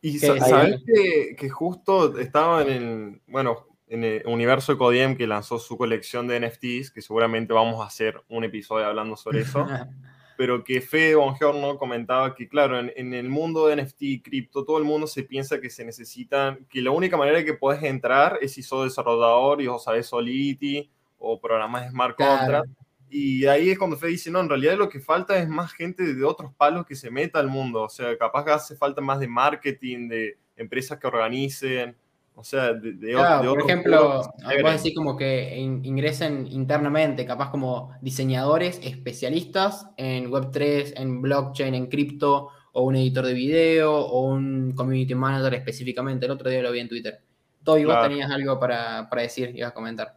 Y 0.00 0.18
¿Qué 0.18 0.26
sa- 0.28 0.32
decía? 0.32 0.48
sabes 0.48 0.80
que, 0.86 1.36
que 1.36 1.50
justo 1.50 2.18
estaba 2.18 2.62
en 2.62 2.70
el, 2.70 3.20
bueno, 3.26 3.66
en 3.86 4.02
el 4.04 4.22
universo 4.26 4.72
de 4.72 4.78
Codiem 4.78 5.14
que 5.14 5.26
lanzó 5.26 5.58
su 5.58 5.76
colección 5.76 6.26
de 6.26 6.36
NFTs, 6.36 6.90
que 6.90 7.02
seguramente 7.02 7.52
vamos 7.52 7.82
a 7.82 7.88
hacer 7.88 8.22
un 8.28 8.42
episodio 8.44 8.86
hablando 8.86 9.14
sobre 9.18 9.40
eso, 9.42 9.66
pero 10.36 10.62
que 10.64 10.80
Fede 10.80 11.14
Bongiorno 11.14 11.78
comentaba 11.78 12.34
que, 12.34 12.48
claro, 12.48 12.78
en, 12.78 12.92
en 12.96 13.14
el 13.14 13.28
mundo 13.28 13.66
de 13.66 13.76
NFT 13.82 14.02
y 14.02 14.20
cripto, 14.20 14.64
todo 14.64 14.78
el 14.78 14.84
mundo 14.84 15.06
se 15.06 15.22
piensa 15.22 15.60
que 15.60 15.70
se 15.70 15.84
necesitan, 15.84 16.66
que 16.68 16.80
la 16.82 16.90
única 16.90 17.16
manera 17.16 17.44
que 17.44 17.54
puedes 17.54 17.82
entrar 17.82 18.38
es 18.40 18.52
si 18.52 18.62
sos 18.62 18.84
desarrollador 18.84 19.62
y 19.62 19.68
o 19.68 19.78
sabes 19.78 20.06
Solidity 20.06 20.90
o 21.18 21.40
programas 21.40 21.90
smart 21.90 22.16
Claro. 22.16 22.38
contract. 22.38 22.68
Y 23.08 23.46
ahí 23.46 23.70
es 23.70 23.78
cuando 23.78 23.96
Fede 23.96 24.10
dice, 24.10 24.30
no, 24.30 24.40
en 24.40 24.48
realidad 24.48 24.76
lo 24.76 24.88
que 24.88 25.00
falta 25.00 25.38
es 25.38 25.48
más 25.48 25.72
gente 25.72 26.14
de 26.14 26.24
otros 26.24 26.52
palos 26.54 26.84
que 26.84 26.96
se 26.96 27.10
meta 27.10 27.38
al 27.38 27.46
mundo. 27.48 27.82
O 27.82 27.88
sea, 27.88 28.16
capaz 28.18 28.44
que 28.44 28.50
hace 28.50 28.76
falta 28.76 29.00
más 29.00 29.20
de 29.20 29.28
marketing, 29.28 30.08
de 30.08 30.36
empresas 30.56 30.98
que 30.98 31.06
organicen, 31.06 31.96
o 32.38 32.44
sea, 32.44 32.72
de, 32.74 32.92
de, 32.92 33.12
Claro, 33.12 33.42
de 33.42 33.48
por 33.48 33.70
ejemplo, 33.70 34.08
vos 34.18 34.28
integren. 34.42 34.76
decís 34.76 34.94
como 34.94 35.16
que 35.16 35.56
in- 35.58 35.84
ingresen 35.84 36.46
internamente, 36.46 37.24
capaz 37.26 37.50
como 37.50 37.92
diseñadores 38.02 38.78
especialistas 38.84 39.88
en 39.96 40.30
Web3, 40.30 40.92
en 40.96 41.22
blockchain, 41.22 41.74
en 41.74 41.86
cripto, 41.86 42.50
o 42.72 42.82
un 42.82 42.94
editor 42.96 43.24
de 43.24 43.32
video, 43.32 43.96
o 44.06 44.26
un 44.28 44.72
community 44.76 45.14
manager 45.14 45.54
específicamente. 45.54 46.26
El 46.26 46.32
otro 46.32 46.50
día 46.50 46.62
lo 46.62 46.70
vi 46.72 46.80
en 46.80 46.88
Twitter. 46.88 47.20
Toby, 47.64 47.84
vos 47.86 47.94
Claro. 47.94 48.08
tenías 48.10 48.30
algo 48.30 48.60
para, 48.60 49.08
para 49.08 49.22
decir, 49.22 49.50
ibas 49.56 49.70
a 49.70 49.74
comentar. 49.74 50.14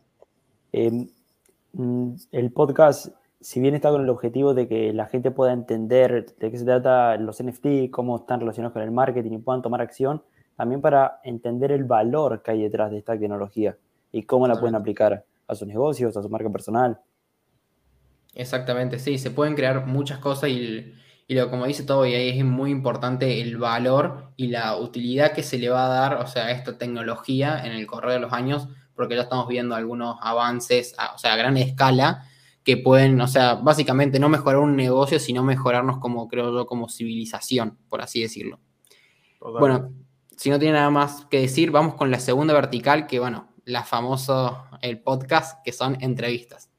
Eh, 0.73 1.07
mm, 1.73 2.11
el 2.33 2.51
podcast, 2.51 3.07
si 3.39 3.61
bien 3.61 3.75
está 3.75 3.89
con 3.91 4.01
el 4.01 4.09
objetivo 4.09 4.53
de 4.53 4.67
que 4.67 4.91
la 4.93 5.05
gente 5.07 5.31
pueda 5.31 5.53
entender 5.53 6.35
de 6.37 6.51
qué 6.51 6.57
se 6.57 6.65
trata 6.65 7.15
los 7.15 7.39
NFT, 7.41 7.89
cómo 7.89 8.17
están 8.17 8.41
relacionados 8.41 8.73
con 8.73 8.81
el 8.81 8.91
marketing 8.91 9.31
y 9.31 9.37
puedan 9.37 9.61
tomar 9.61 9.79
acción, 9.81 10.21
también 10.59 10.81
para 10.81 11.21
entender 11.23 11.71
el 11.71 11.85
valor 11.85 12.43
que 12.43 12.51
hay 12.51 12.63
detrás 12.63 12.91
de 12.91 12.97
esta 12.97 13.17
tecnología 13.17 13.77
y 14.11 14.23
cómo 14.23 14.45
la 14.45 14.59
pueden 14.59 14.75
aplicar 14.75 15.23
a 15.47 15.55
sus 15.55 15.65
negocios, 15.65 16.17
a 16.17 16.21
su 16.21 16.27
marca 16.27 16.49
personal. 16.49 16.99
Exactamente, 18.33 18.99
sí, 18.99 19.17
se 19.17 19.31
pueden 19.31 19.55
crear 19.55 19.85
muchas 19.87 20.19
cosas 20.19 20.49
y, 20.49 20.93
y 21.27 21.33
lo 21.33 21.49
como 21.49 21.65
dice 21.65 21.83
Toby, 21.83 22.13
ahí 22.13 22.37
es 22.39 22.43
muy 22.43 22.71
importante 22.71 23.39
el 23.41 23.55
valor 23.57 24.33
y 24.35 24.47
la 24.47 24.75
utilidad 24.75 25.31
que 25.31 25.43
se 25.43 25.57
le 25.57 25.69
va 25.69 25.85
a 25.85 25.89
dar, 25.89 26.15
o 26.21 26.27
sea, 26.27 26.47
a 26.47 26.51
esta 26.51 26.77
tecnología 26.77 27.65
en 27.65 27.71
el 27.71 27.87
correr 27.87 28.11
de 28.11 28.19
los 28.19 28.33
años, 28.33 28.67
porque 28.95 29.15
ya 29.15 29.21
estamos 29.21 29.47
viendo 29.47 29.75
algunos 29.75 30.17
avances, 30.21 30.93
a- 30.97 31.15
o 31.15 31.17
sea, 31.17 31.33
a 31.33 31.37
gran 31.37 31.55
escala, 31.55 32.23
que 32.65 32.75
pueden, 32.75 33.21
o 33.21 33.27
sea, 33.29 33.55
básicamente 33.55 34.19
no 34.19 34.27
mejorar 34.27 34.59
un 34.59 34.75
negocio, 34.75 35.19
sino 35.19 35.41
mejorarnos 35.41 35.99
como, 35.99 36.27
creo 36.27 36.51
yo, 36.53 36.65
como 36.65 36.89
civilización, 36.89 37.77
por 37.87 38.01
así 38.01 38.21
decirlo. 38.21 38.59
Bueno, 39.57 39.89
si 40.39 40.49
no 40.49 40.57
tiene 40.57 40.75
nada 40.75 40.89
más 40.89 41.25
que 41.25 41.41
decir, 41.41 41.69
vamos 41.69 41.95
con 41.95 42.11
la 42.11 42.19
segunda 42.21 42.53
vertical, 42.53 43.07
que 43.07 43.19
bueno, 43.19 43.49
la 43.65 43.83
famosa, 43.83 44.69
el 44.81 45.01
podcast, 45.01 45.61
que 45.65 45.73
son 45.73 45.97
entrevistas. 45.99 46.71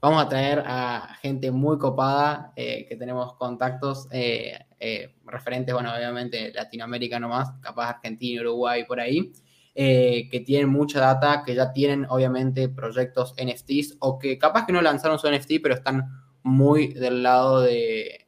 Vamos 0.00 0.24
a 0.24 0.30
traer 0.30 0.62
a 0.64 1.18
gente 1.20 1.50
muy 1.50 1.76
copada, 1.76 2.54
eh, 2.56 2.86
que 2.88 2.96
tenemos 2.96 3.34
contactos 3.34 4.08
eh, 4.12 4.58
eh, 4.80 5.14
referentes, 5.26 5.74
bueno, 5.74 5.94
obviamente 5.94 6.54
Latinoamérica 6.54 7.20
nomás, 7.20 7.50
capaz 7.60 7.90
Argentina, 7.90 8.40
Uruguay, 8.40 8.84
por 8.86 8.98
ahí, 8.98 9.30
eh, 9.74 10.26
que 10.30 10.40
tienen 10.40 10.70
mucha 10.70 10.98
data, 10.98 11.42
que 11.44 11.54
ya 11.54 11.70
tienen 11.70 12.06
obviamente 12.08 12.70
proyectos 12.70 13.34
NFTs, 13.36 13.98
o 13.98 14.18
que 14.18 14.38
capaz 14.38 14.64
que 14.64 14.72
no 14.72 14.80
lanzaron 14.80 15.18
su 15.18 15.30
NFT, 15.30 15.60
pero 15.62 15.74
están 15.74 16.08
muy 16.42 16.94
del 16.94 17.22
lado 17.22 17.60
de, 17.60 18.24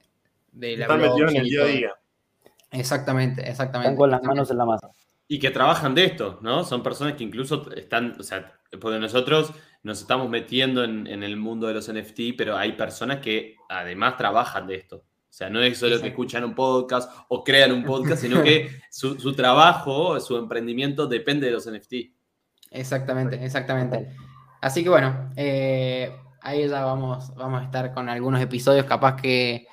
de 0.52 0.76
la 0.76 0.84
Están 0.84 1.00
metidos 1.00 1.32
en 1.32 1.40
el 1.40 1.48
día 1.48 1.62
a 1.62 1.66
día. 1.68 1.94
Exactamente, 2.74 3.48
exactamente. 3.48 3.92
Están 3.92 3.96
con 3.96 4.10
las 4.10 4.22
manos 4.22 4.50
en 4.50 4.58
la 4.58 4.64
masa. 4.64 4.90
Y 5.26 5.38
que 5.38 5.50
trabajan 5.50 5.94
de 5.94 6.04
esto, 6.04 6.38
¿no? 6.42 6.64
Son 6.64 6.82
personas 6.82 7.14
que 7.14 7.24
incluso 7.24 7.70
están, 7.74 8.14
o 8.18 8.22
sea, 8.22 8.52
porque 8.80 8.98
nosotros 8.98 9.52
nos 9.82 10.00
estamos 10.00 10.28
metiendo 10.28 10.84
en, 10.84 11.06
en 11.06 11.22
el 11.22 11.36
mundo 11.36 11.66
de 11.66 11.74
los 11.74 11.90
NFT, 11.90 12.36
pero 12.36 12.56
hay 12.56 12.72
personas 12.72 13.20
que 13.20 13.56
además 13.68 14.16
trabajan 14.16 14.66
de 14.66 14.76
esto. 14.76 15.04
O 15.34 15.36
sea, 15.36 15.50
no 15.50 15.60
es 15.60 15.76
solo 15.76 16.00
que 16.00 16.06
escuchan 16.06 16.44
un 16.44 16.54
podcast 16.54 17.10
o 17.28 17.42
crean 17.42 17.72
un 17.72 17.84
podcast, 17.84 18.22
sino 18.22 18.40
que 18.44 18.70
su, 18.90 19.18
su 19.18 19.32
trabajo, 19.32 20.20
su 20.20 20.36
emprendimiento 20.36 21.08
depende 21.08 21.46
de 21.46 21.52
los 21.52 21.68
NFT. 21.68 21.94
Exactamente, 22.70 23.44
exactamente. 23.44 24.14
Así 24.60 24.84
que 24.84 24.90
bueno, 24.90 25.32
eh, 25.34 26.16
ahí 26.40 26.68
ya 26.68 26.84
vamos, 26.84 27.34
vamos 27.34 27.62
a 27.62 27.64
estar 27.64 27.92
con 27.92 28.08
algunos 28.08 28.40
episodios, 28.40 28.86
capaz 28.86 29.16
que 29.16 29.66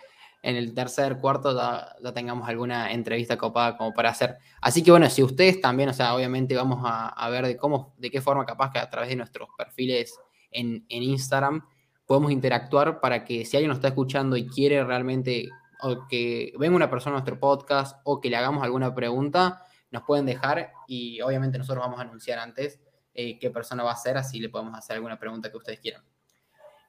en 0.43 0.55
el 0.55 0.73
tercer, 0.73 1.17
cuarto 1.17 1.55
ya, 1.55 2.13
tengamos 2.13 2.47
alguna 2.49 2.91
entrevista 2.91 3.37
copada 3.37 3.77
como 3.77 3.93
para 3.93 4.09
hacer. 4.09 4.37
Así 4.61 4.83
que 4.83 4.91
bueno, 4.91 5.09
si 5.09 5.23
ustedes 5.23 5.61
también, 5.61 5.89
o 5.89 5.93
sea, 5.93 6.15
obviamente 6.15 6.55
vamos 6.55 6.79
a, 6.83 7.29
ver 7.29 7.45
de 7.45 7.57
cómo, 7.57 7.93
de 7.97 8.09
qué 8.09 8.21
forma 8.21 8.45
capaz 8.45 8.71
que 8.71 8.79
a 8.79 8.89
través 8.89 9.09
de 9.09 9.15
nuestros 9.15 9.49
perfiles 9.57 10.19
en, 10.51 10.85
en 10.89 11.03
Instagram 11.03 11.63
podemos 12.05 12.31
interactuar 12.31 12.99
para 12.99 13.23
que 13.23 13.45
si 13.45 13.55
alguien 13.55 13.69
nos 13.69 13.77
está 13.77 13.89
escuchando 13.89 14.35
y 14.35 14.47
quiere 14.47 14.83
realmente 14.83 15.49
o 15.81 16.07
que 16.07 16.53
venga 16.59 16.75
una 16.75 16.89
persona 16.89 17.15
a 17.15 17.19
nuestro 17.19 17.39
podcast 17.39 17.99
o 18.03 18.19
que 18.19 18.29
le 18.29 18.37
hagamos 18.37 18.63
alguna 18.63 18.93
pregunta, 18.93 19.63
nos 19.91 20.03
pueden 20.03 20.25
dejar 20.25 20.71
y 20.87 21.21
obviamente 21.21 21.57
nosotros 21.57 21.83
vamos 21.83 21.99
a 21.99 22.03
anunciar 22.03 22.39
antes 22.39 22.79
eh, 23.13 23.37
qué 23.39 23.49
persona 23.49 23.83
va 23.83 23.91
a 23.91 23.95
ser, 23.95 24.17
así 24.17 24.39
le 24.39 24.49
podemos 24.49 24.77
hacer 24.77 24.95
alguna 24.95 25.19
pregunta 25.19 25.51
que 25.51 25.57
ustedes 25.57 25.79
quieran. 25.79 26.03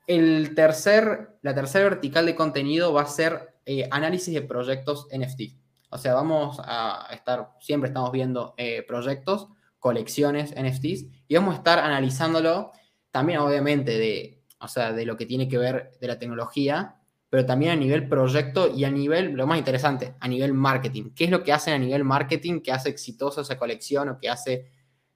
El 0.06 0.54
tercer, 0.54 1.38
la 1.42 1.54
tercera 1.54 1.84
vertical 1.84 2.26
de 2.26 2.34
contenido 2.34 2.92
va 2.92 3.02
a 3.02 3.06
ser 3.06 3.54
eh, 3.64 3.88
análisis 3.90 4.34
de 4.34 4.42
proyectos 4.42 5.06
NFT. 5.16 5.54
O 5.90 5.98
sea, 5.98 6.14
vamos 6.14 6.60
a 6.64 7.08
estar, 7.12 7.50
siempre 7.60 7.88
estamos 7.88 8.10
viendo 8.12 8.54
eh, 8.56 8.82
proyectos, 8.86 9.48
colecciones 9.78 10.54
NFTs, 10.56 11.06
y 11.28 11.34
vamos 11.34 11.54
a 11.54 11.58
estar 11.58 11.78
analizándolo 11.78 12.72
también 13.10 13.40
obviamente 13.40 13.98
de, 13.98 14.42
o 14.58 14.68
sea, 14.68 14.92
de 14.92 15.04
lo 15.04 15.16
que 15.16 15.26
tiene 15.26 15.48
que 15.48 15.58
ver 15.58 15.92
de 16.00 16.06
la 16.08 16.18
tecnología, 16.18 16.96
pero 17.28 17.46
también 17.46 17.72
a 17.72 17.76
nivel 17.76 18.08
proyecto 18.08 18.74
y 18.74 18.84
a 18.84 18.90
nivel, 18.90 19.32
lo 19.32 19.46
más 19.46 19.58
interesante, 19.58 20.14
a 20.18 20.28
nivel 20.28 20.52
marketing. 20.52 21.10
¿Qué 21.14 21.24
es 21.24 21.30
lo 21.30 21.42
que 21.42 21.52
hacen 21.52 21.74
a 21.74 21.78
nivel 21.78 22.04
marketing 22.04 22.60
que 22.60 22.72
hace 22.72 22.88
exitoso 22.88 23.40
esa 23.40 23.58
colección 23.58 24.08
o 24.08 24.18
que 24.18 24.28
hace 24.28 24.70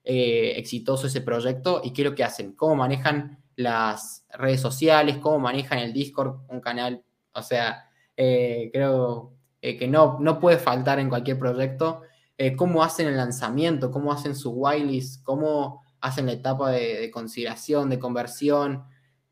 eh, 0.05 0.55
exitoso 0.57 1.09
ese 1.09 1.20
proyecto 1.20 1.81
y 1.83 1.92
qué 1.92 2.03
es 2.03 2.09
lo 2.09 2.14
que 2.14 2.25
hacen, 2.25 2.53
cómo 2.53 2.77
manejan 2.77 3.42
las 3.56 4.26
redes 4.30 4.60
sociales, 4.60 5.16
cómo 5.18 5.38
manejan 5.38 5.78
el 5.78 5.92
Discord, 5.92 6.40
un 6.48 6.60
canal, 6.60 7.02
o 7.32 7.42
sea, 7.42 7.88
eh, 8.16 8.70
creo 8.72 9.32
eh, 9.60 9.76
que 9.76 9.88
no, 9.88 10.18
no 10.20 10.38
puede 10.38 10.58
faltar 10.58 10.98
en 10.98 11.08
cualquier 11.08 11.38
proyecto, 11.38 12.02
eh, 12.38 12.54
cómo 12.54 12.82
hacen 12.82 13.08
el 13.08 13.16
lanzamiento, 13.16 13.90
cómo 13.90 14.12
hacen 14.12 14.34
su 14.34 14.50
whitelist, 14.50 15.24
cómo 15.24 15.82
hacen 16.00 16.26
la 16.26 16.32
etapa 16.32 16.70
de, 16.70 17.00
de 17.00 17.10
consideración, 17.10 17.88
de 17.88 17.98
conversión, 17.98 18.84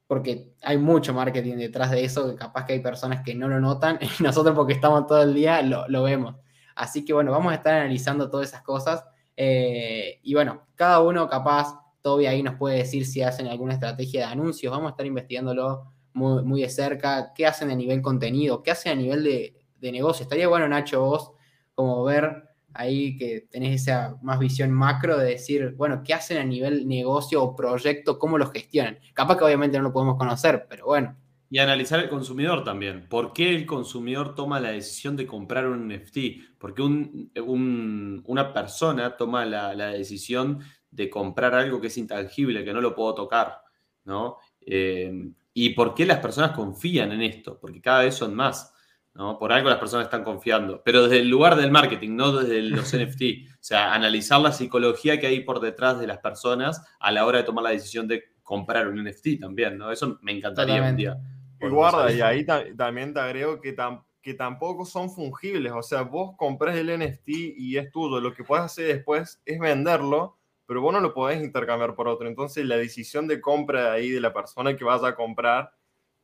porque 0.06 0.54
hay 0.62 0.78
mucho 0.78 1.12
marketing 1.12 1.56
detrás 1.56 1.90
de 1.90 2.04
eso, 2.04 2.30
que 2.30 2.36
capaz 2.36 2.64
que 2.64 2.74
hay 2.74 2.80
personas 2.80 3.22
que 3.22 3.34
no 3.34 3.48
lo 3.48 3.60
notan 3.60 3.98
y 4.18 4.22
nosotros 4.22 4.54
porque 4.54 4.72
estamos 4.72 5.06
todo 5.06 5.22
el 5.22 5.34
día 5.34 5.60
lo, 5.62 5.86
lo 5.88 6.02
vemos. 6.02 6.36
Así 6.74 7.04
que 7.04 7.12
bueno, 7.12 7.30
vamos 7.30 7.52
a 7.52 7.56
estar 7.56 7.74
analizando 7.74 8.30
todas 8.30 8.48
esas 8.48 8.62
cosas. 8.62 9.04
Y 9.36 10.34
bueno, 10.34 10.62
cada 10.74 11.00
uno 11.00 11.28
capaz, 11.28 11.83
Toby 12.04 12.26
ahí 12.26 12.42
nos 12.42 12.56
puede 12.56 12.76
decir 12.76 13.06
si 13.06 13.22
hacen 13.22 13.46
alguna 13.46 13.72
estrategia 13.72 14.26
de 14.26 14.32
anuncios, 14.32 14.70
vamos 14.70 14.88
a 14.88 14.90
estar 14.90 15.06
investigándolo 15.06 15.90
muy, 16.12 16.44
muy 16.44 16.60
de 16.60 16.68
cerca, 16.68 17.32
qué 17.34 17.46
hacen 17.46 17.70
a 17.70 17.74
nivel 17.74 18.02
contenido, 18.02 18.62
qué 18.62 18.72
hacen 18.72 18.92
a 18.92 18.94
nivel 18.94 19.24
de, 19.24 19.54
de 19.80 19.90
negocio. 19.90 20.24
Estaría 20.24 20.46
bueno, 20.46 20.68
Nacho, 20.68 21.00
vos, 21.00 21.32
como 21.74 22.04
ver 22.04 22.44
ahí 22.74 23.16
que 23.16 23.46
tenés 23.50 23.80
esa 23.80 24.18
más 24.20 24.38
visión 24.38 24.70
macro 24.70 25.16
de 25.16 25.30
decir, 25.30 25.74
bueno, 25.78 26.02
qué 26.04 26.12
hacen 26.12 26.36
a 26.36 26.44
nivel 26.44 26.86
negocio 26.86 27.42
o 27.42 27.56
proyecto, 27.56 28.18
cómo 28.18 28.36
lo 28.36 28.50
gestionan. 28.50 28.98
Capaz 29.14 29.38
que 29.38 29.44
obviamente 29.44 29.78
no 29.78 29.84
lo 29.84 29.92
podemos 29.92 30.18
conocer, 30.18 30.66
pero 30.68 30.84
bueno. 30.84 31.16
Y 31.48 31.58
analizar 31.58 32.00
el 32.00 32.10
consumidor 32.10 32.64
también. 32.64 33.08
¿Por 33.08 33.32
qué 33.32 33.54
el 33.54 33.64
consumidor 33.64 34.34
toma 34.34 34.60
la 34.60 34.72
decisión 34.72 35.16
de 35.16 35.26
comprar 35.26 35.66
un 35.66 35.88
NFT? 35.88 36.58
Porque 36.58 36.82
un, 36.82 37.30
un, 37.46 38.22
una 38.26 38.52
persona 38.52 39.16
toma 39.16 39.46
la, 39.46 39.74
la, 39.74 39.86
decisión 39.88 40.58
de 40.94 41.10
comprar 41.10 41.54
algo 41.54 41.80
que 41.80 41.88
es 41.88 41.98
intangible, 41.98 42.64
que 42.64 42.72
no 42.72 42.80
lo 42.80 42.94
puedo 42.94 43.14
tocar, 43.14 43.60
¿no? 44.04 44.38
Eh, 44.60 45.30
¿Y 45.52 45.70
por 45.70 45.94
qué 45.94 46.06
las 46.06 46.18
personas 46.18 46.52
confían 46.52 47.12
en 47.12 47.22
esto? 47.22 47.58
Porque 47.60 47.80
cada 47.80 48.02
vez 48.02 48.14
son 48.14 48.34
más. 48.34 48.72
¿no? 49.14 49.38
Por 49.38 49.52
algo 49.52 49.68
las 49.68 49.78
personas 49.78 50.06
están 50.06 50.24
confiando, 50.24 50.82
pero 50.84 51.04
desde 51.04 51.20
el 51.20 51.28
lugar 51.28 51.54
del 51.54 51.70
marketing, 51.70 52.16
no 52.16 52.32
desde 52.32 52.62
los 52.62 52.92
NFT. 52.96 53.48
O 53.54 53.56
sea, 53.60 53.94
analizar 53.94 54.40
la 54.40 54.52
psicología 54.52 55.20
que 55.20 55.28
hay 55.28 55.40
por 55.40 55.60
detrás 55.60 56.00
de 56.00 56.06
las 56.06 56.18
personas 56.18 56.84
a 56.98 57.12
la 57.12 57.24
hora 57.24 57.38
de 57.38 57.44
tomar 57.44 57.64
la 57.64 57.70
decisión 57.70 58.08
de 58.08 58.24
comprar 58.42 58.88
un 58.88 59.02
NFT 59.02 59.40
también, 59.40 59.78
¿no? 59.78 59.90
Eso 59.90 60.18
me 60.20 60.32
encantaría 60.32 60.76
Totalmente. 60.76 61.08
un 61.08 61.16
día. 61.16 61.30
Y 61.60 61.70
guarda, 61.70 62.12
y 62.12 62.20
ahí 62.20 62.44
ta 62.44 62.64
también 62.76 63.14
te 63.14 63.20
agrego 63.20 63.60
que, 63.60 63.72
tam 63.72 64.04
que 64.20 64.34
tampoco 64.34 64.84
son 64.84 65.10
fungibles, 65.10 65.72
o 65.72 65.82
sea, 65.82 66.02
vos 66.02 66.34
compras 66.36 66.76
el 66.76 66.98
NFT 66.98 67.28
y 67.56 67.76
es 67.76 67.90
tuyo, 67.92 68.20
lo 68.20 68.34
que 68.34 68.42
puedes 68.42 68.64
hacer 68.64 68.86
después 68.86 69.40
es 69.44 69.58
venderlo, 69.60 70.38
pero 70.66 70.80
vos 70.80 70.92
no 70.92 71.00
lo 71.00 71.14
podés 71.14 71.42
intercambiar 71.42 71.94
por 71.94 72.08
otro, 72.08 72.28
entonces 72.28 72.64
la 72.64 72.76
decisión 72.76 73.26
de 73.26 73.40
compra 73.40 73.92
ahí 73.92 74.10
de 74.10 74.20
la 74.20 74.32
persona 74.32 74.76
que 74.76 74.84
vaya 74.84 75.08
a 75.08 75.14
comprar 75.14 75.72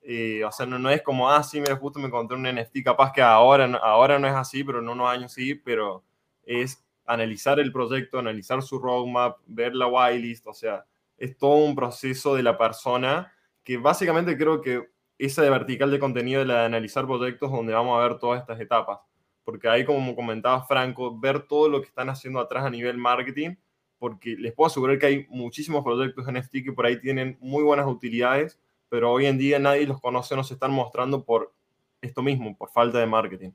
eh, 0.03 0.45
o 0.45 0.53
sea, 0.53 0.67
no, 0.67 0.79
no, 0.79 0.89
es 0.91 1.03
como, 1.03 1.29
ah, 1.31 1.43
sí, 1.43 1.61
mira, 1.61 1.77
justo 1.77 1.99
me 1.99 2.07
encontré 2.07 2.37
un 2.37 2.45
NFT, 2.45 2.83
capaz 2.85 3.13
que 3.13 3.21
ahora, 3.23 3.67
ahora 3.83 4.19
no 4.19 4.27
es 4.27 4.35
así, 4.35 4.65
pero 4.65 4.79
en 4.79 4.89
unos 4.89 5.09
años 5.09 5.33
sí, 5.33 5.55
pero 5.55 6.05
es 6.45 6.85
analizar 7.05 7.61
el 7.61 7.73
proyecto, 7.73 8.19
analizar 8.19 8.63
su 8.63 8.79
roadmap, 8.79 9.39
ver 9.47 9.75
la 9.75 9.87
whitelist, 9.89 10.47
o 10.47 10.55
sea, 10.55 10.87
es 11.19 11.37
todo 11.37 11.57
un 11.57 11.75
proceso 11.75 12.35
de 12.35 12.43
la 12.43 12.57
persona 12.57 13.33
que 13.63 13.77
básicamente 13.77 14.39
creo 14.39 14.61
que 14.63 14.91
esa 15.19 15.43
de 15.43 15.51
vertical 15.51 15.91
de 15.91 15.99
contenido 15.99 16.41
de 16.41 16.47
la 16.47 16.61
de 16.61 16.67
analizar 16.67 17.07
proyectos 17.07 17.53
donde 17.53 17.75
vamos 17.75 17.99
a 17.99 18.03
ver 18.03 18.19
todas 18.19 18.41
estas 18.41 18.59
etapas. 18.59 19.01
Porque 19.45 19.69
ahí, 19.69 19.85
como 19.85 20.15
comentaba 20.15 20.65
Franco, 20.65 21.19
ver 21.19 21.47
todo 21.47 21.69
lo 21.69 21.81
que 21.83 21.89
están 21.89 22.09
haciendo 22.09 22.41
atrás 22.41 22.65
a 22.65 22.71
nivel 22.71 22.97
marketing, 22.97 23.57
porque 24.01 24.35
les 24.37 24.55
puedo 24.55 24.67
asegurar 24.67 24.99
que 24.99 25.07
hay 25.07 25.27
muchísimos 25.29 25.85
proyectos 25.85 26.27
NFT 26.27 26.65
que 26.65 26.73
por 26.73 26.87
ahí 26.87 26.99
tienen 26.99 27.37
muy 27.41 27.63
buenas 27.63 27.87
utilidades, 27.87 28.59
pero 28.89 29.13
hoy 29.13 29.27
en 29.27 29.39
día 29.39 29.59
nadie 29.59 29.87
los 29.87 30.01
conoce, 30.01 30.35
no 30.35 30.43
se 30.43 30.55
están 30.55 30.73
mostrando 30.73 31.23
por 31.23 31.53
esto 32.01 32.23
mismo, 32.23 32.57
por 32.57 32.71
falta 32.71 32.99
de 32.99 33.07
marketing. 33.07 33.51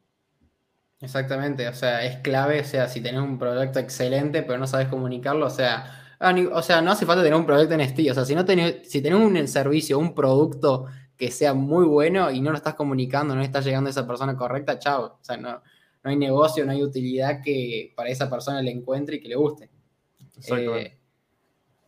Exactamente, 1.01 1.67
o 1.67 1.73
sea, 1.73 2.05
es 2.05 2.17
clave, 2.17 2.61
o 2.61 2.63
sea, 2.63 2.87
si 2.87 3.01
tenés 3.01 3.21
un 3.21 3.37
proyecto 3.37 3.79
excelente 3.79 4.43
pero 4.43 4.59
no 4.59 4.67
sabes 4.67 4.87
comunicarlo, 4.87 5.47
o 5.47 5.49
sea, 5.49 6.15
o 6.53 6.61
sea, 6.61 6.81
no 6.81 6.91
hace 6.91 7.05
falta 7.05 7.23
tener 7.23 7.37
un 7.37 7.45
proyecto 7.45 7.75
NFT, 7.75 8.11
o 8.11 8.13
sea, 8.13 8.23
si, 8.23 8.35
no 8.35 8.45
tenés, 8.45 8.89
si 8.89 9.01
tenés 9.01 9.19
un 9.19 9.47
servicio, 9.47 9.97
un 9.97 10.13
producto 10.13 10.85
que 11.17 11.31
sea 11.31 11.55
muy 11.55 11.85
bueno 11.85 12.29
y 12.29 12.39
no 12.39 12.51
lo 12.51 12.57
estás 12.57 12.75
comunicando, 12.75 13.35
no 13.35 13.41
está 13.41 13.61
llegando 13.61 13.87
a 13.87 13.91
esa 13.91 14.07
persona 14.07 14.37
correcta, 14.37 14.77
chao, 14.77 15.17
o 15.19 15.23
sea, 15.23 15.37
no, 15.37 15.61
no 16.03 16.09
hay 16.11 16.17
negocio, 16.17 16.63
no 16.65 16.71
hay 16.71 16.83
utilidad 16.83 17.41
que 17.43 17.93
para 17.95 18.09
esa 18.09 18.29
persona 18.29 18.61
le 18.61 18.69
encuentre 18.69 19.15
y 19.15 19.21
que 19.21 19.27
le 19.27 19.35
guste. 19.35 19.74
Eh, 20.47 20.97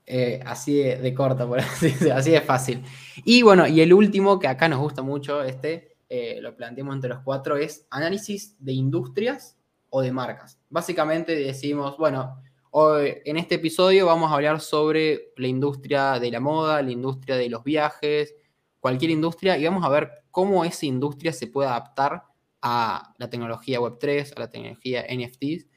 eh, 0.10 0.40
así 0.46 0.76
de, 0.76 1.14
corta, 1.14 1.46
por 1.46 1.60
así 1.60 1.94
así 2.10 2.32
de 2.32 2.42
fácil. 2.42 2.84
Y 3.26 3.42
bueno, 3.42 3.68
y 3.68 3.82
el 3.82 3.94
último 3.94 4.40
que 4.40 4.48
acá 4.48 4.70
nos 4.70 4.80
gusta 4.80 5.02
mucho, 5.02 5.44
este, 5.44 5.98
eh, 6.10 6.40
lo 6.42 6.56
planteamos 6.56 6.96
entre 6.96 7.10
los 7.10 7.20
cuatro, 7.20 7.58
es 7.58 7.86
análisis 7.90 8.56
de 8.60 8.74
industrias 8.74 9.58
o 9.90 10.02
de 10.02 10.12
marcas. 10.12 10.60
Básicamente 10.70 11.36
decimos, 11.36 11.98
bueno, 11.98 12.42
hoy, 12.72 13.16
en 13.26 13.38
este 13.38 13.56
episodio 13.56 14.06
vamos 14.06 14.32
a 14.32 14.36
hablar 14.36 14.62
sobre 14.62 15.34
la 15.36 15.48
industria 15.48 16.20
de 16.20 16.32
la 16.32 16.40
moda, 16.40 16.82
la 16.82 16.92
industria 16.92 17.36
de 17.36 17.50
los 17.50 17.64
viajes, 17.64 18.36
cualquier 18.80 19.12
industria, 19.12 19.58
y 19.58 19.66
vamos 19.66 19.84
a 19.84 19.90
ver 19.90 20.10
cómo 20.32 20.64
esa 20.64 20.86
industria 20.86 21.34
se 21.34 21.48
puede 21.48 21.68
adaptar 21.68 22.24
a 22.62 23.14
la 23.18 23.30
tecnología 23.30 23.80
Web3, 23.80 24.34
a 24.36 24.40
la 24.40 24.50
tecnología 24.50 25.06
NFTs, 25.10 25.68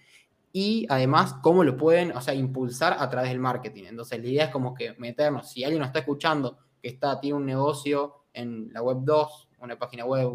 y 0.53 0.87
además 0.89 1.35
cómo 1.43 1.63
lo 1.65 1.77
pueden, 1.77 2.13
o 2.13 2.21
sea, 2.21 2.35
impulsar 2.35 2.97
a 2.99 3.09
través 3.09 3.31
del 3.31 3.39
marketing. 3.39 3.85
Entonces, 3.89 4.21
la 4.21 4.27
idea 4.27 4.45
es 4.47 4.51
como 4.51 4.75
que 4.75 4.95
meternos, 4.99 5.51
si 5.51 5.65
alguien 5.65 5.81
nos 5.81 5.89
está 5.89 6.01
escuchando 6.01 6.59
que 6.81 6.89
está, 6.89 7.21
tiene 7.21 7.37
un 7.37 7.47
negocio 7.47 8.25
en 8.33 8.73
la 8.73 8.83
Web 8.83 8.99
2, 9.03 9.49
una 9.61 9.79
página 9.79 10.05
web, 10.05 10.29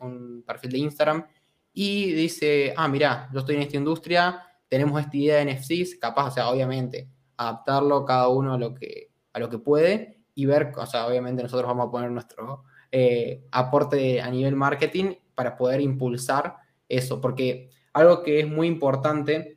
un, 0.00 0.42
perfil 0.46 0.70
de 0.70 0.78
Instagram, 0.78 1.26
y 1.72 2.12
dice, 2.12 2.74
ah, 2.76 2.88
mira, 2.88 3.28
yo 3.32 3.40
estoy 3.40 3.56
en 3.56 3.62
esta 3.62 3.76
industria, 3.76 4.42
tenemos 4.68 5.00
esta 5.00 5.16
idea 5.16 5.36
de 5.36 5.54
NFTs, 5.54 5.96
capaz, 5.96 6.28
o 6.28 6.30
sea, 6.32 6.48
obviamente, 6.48 7.08
adaptarlo 7.36 8.04
cada 8.04 8.28
uno 8.28 8.54
a 8.54 8.58
lo 8.58 8.74
que, 8.74 9.10
a 9.32 9.38
lo 9.38 9.48
que 9.48 9.58
puede 9.58 10.20
y 10.34 10.46
ver, 10.46 10.72
o 10.76 10.86
sea, 10.86 11.06
obviamente 11.06 11.42
nosotros 11.42 11.66
vamos 11.66 11.88
a 11.88 11.90
poner 11.90 12.10
nuestro 12.10 12.64
eh, 12.92 13.44
aporte 13.50 14.20
a 14.20 14.30
nivel 14.30 14.54
marketing 14.54 15.14
para 15.34 15.56
poder 15.56 15.80
impulsar 15.80 16.56
eso, 16.88 17.20
porque 17.20 17.70
algo 17.92 18.22
que 18.22 18.40
es 18.40 18.48
muy 18.48 18.66
importante 18.66 19.55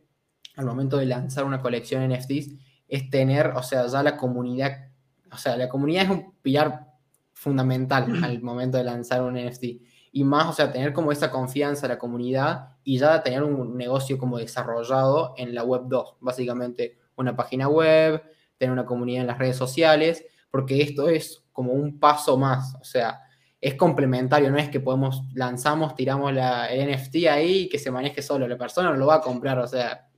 al 0.59 0.65
momento 0.65 0.97
de 0.97 1.05
lanzar 1.05 1.45
una 1.45 1.61
colección 1.61 2.07
de 2.07 2.17
NFTs 2.17 2.53
es 2.87 3.09
tener, 3.09 3.47
o 3.55 3.63
sea, 3.63 3.87
ya 3.87 4.03
la 4.03 4.17
comunidad, 4.17 4.89
o 5.31 5.37
sea, 5.37 5.55
la 5.55 5.69
comunidad 5.69 6.03
es 6.03 6.09
un 6.09 6.33
pilar 6.41 6.87
fundamental 7.33 8.11
al 8.23 8.41
momento 8.41 8.77
de 8.77 8.83
lanzar 8.83 9.21
un 9.21 9.35
NFT. 9.35 9.63
Y 10.11 10.23
más, 10.25 10.47
o 10.47 10.53
sea, 10.53 10.71
tener 10.71 10.91
como 10.91 11.13
esa 11.13 11.31
confianza 11.31 11.85
en 11.85 11.91
la 11.91 11.97
comunidad 11.97 12.75
y 12.83 12.97
ya 12.97 13.23
tener 13.23 13.43
un 13.43 13.77
negocio 13.77 14.17
como 14.17 14.37
desarrollado 14.37 15.33
en 15.37 15.55
la 15.55 15.63
web 15.63 15.83
2, 15.85 16.15
básicamente 16.19 16.97
una 17.15 17.35
página 17.35 17.69
web, 17.69 18.21
tener 18.57 18.73
una 18.73 18.85
comunidad 18.85 19.21
en 19.21 19.27
las 19.27 19.37
redes 19.37 19.55
sociales, 19.55 20.25
porque 20.51 20.81
esto 20.81 21.07
es 21.07 21.41
como 21.53 21.71
un 21.71 21.99
paso 21.99 22.37
más, 22.37 22.75
o 22.81 22.83
sea, 22.83 23.21
es 23.61 23.75
complementario, 23.75 24.51
no 24.51 24.57
es 24.57 24.69
que 24.69 24.79
podemos, 24.79 25.23
lanzamos, 25.33 25.95
tiramos 25.95 26.33
la, 26.33 26.67
el 26.67 26.91
NFT 26.91 27.27
ahí 27.29 27.51
y 27.61 27.69
que 27.69 27.79
se 27.79 27.91
maneje 27.91 28.21
solo, 28.21 28.47
la 28.47 28.57
persona 28.57 28.89
no 28.89 28.97
lo 28.97 29.05
va 29.05 29.15
a 29.15 29.21
comprar, 29.21 29.59
o 29.59 29.67
sea, 29.67 30.08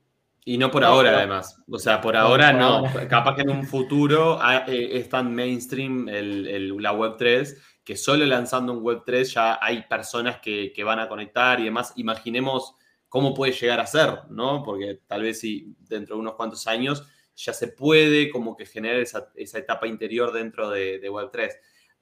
y 0.44 0.58
no 0.58 0.72
por 0.72 0.84
ahora, 0.84 1.18
además. 1.18 1.62
O 1.70 1.78
sea, 1.78 2.02
por 2.02 2.16
ahora 2.16 2.52
no. 2.52 2.84
Capaz 3.08 3.36
que 3.36 3.42
en 3.42 3.52
un 3.52 3.66
futuro 3.66 4.40
ah, 4.42 4.66
eh, 4.68 4.90
es 4.94 5.08
tan 5.08 5.34
mainstream 5.34 6.08
la 6.08 6.94
Web3 6.94 7.58
que 7.84 7.96
solo 7.96 8.26
lanzando 8.26 8.74
un 8.74 8.84
Web3 8.84 9.24
ya 9.24 9.60
hay 9.62 9.84
personas 9.84 10.40
que, 10.40 10.74
van 10.84 11.00
a 11.00 11.08
conectar 11.08 11.60
y 11.60 11.66
demás. 11.66 11.94
Imaginemos 11.96 12.76
cómo 13.08 13.34
puede 13.34 13.54
llegar 13.54 13.80
a 13.80 13.88
ser, 13.88 14.20
¿no? 14.30 14.64
Porque 14.64 15.02
tal 15.08 15.24
vez 15.24 15.40
si 15.40 15.76
dentro 15.80 16.16
de 16.16 16.22
unos 16.22 16.36
cuantos 16.36 16.66
años 16.68 17.06
ya 17.36 17.54
se 17.54 17.68
puede 17.68 18.30
como 18.30 18.56
que 18.56 18.66
generar 18.66 19.00
esa, 19.00 19.30
etapa 19.36 19.88
interior 19.88 20.32
dentro 20.32 20.70
de, 20.70 21.02
Web3. 21.02 21.52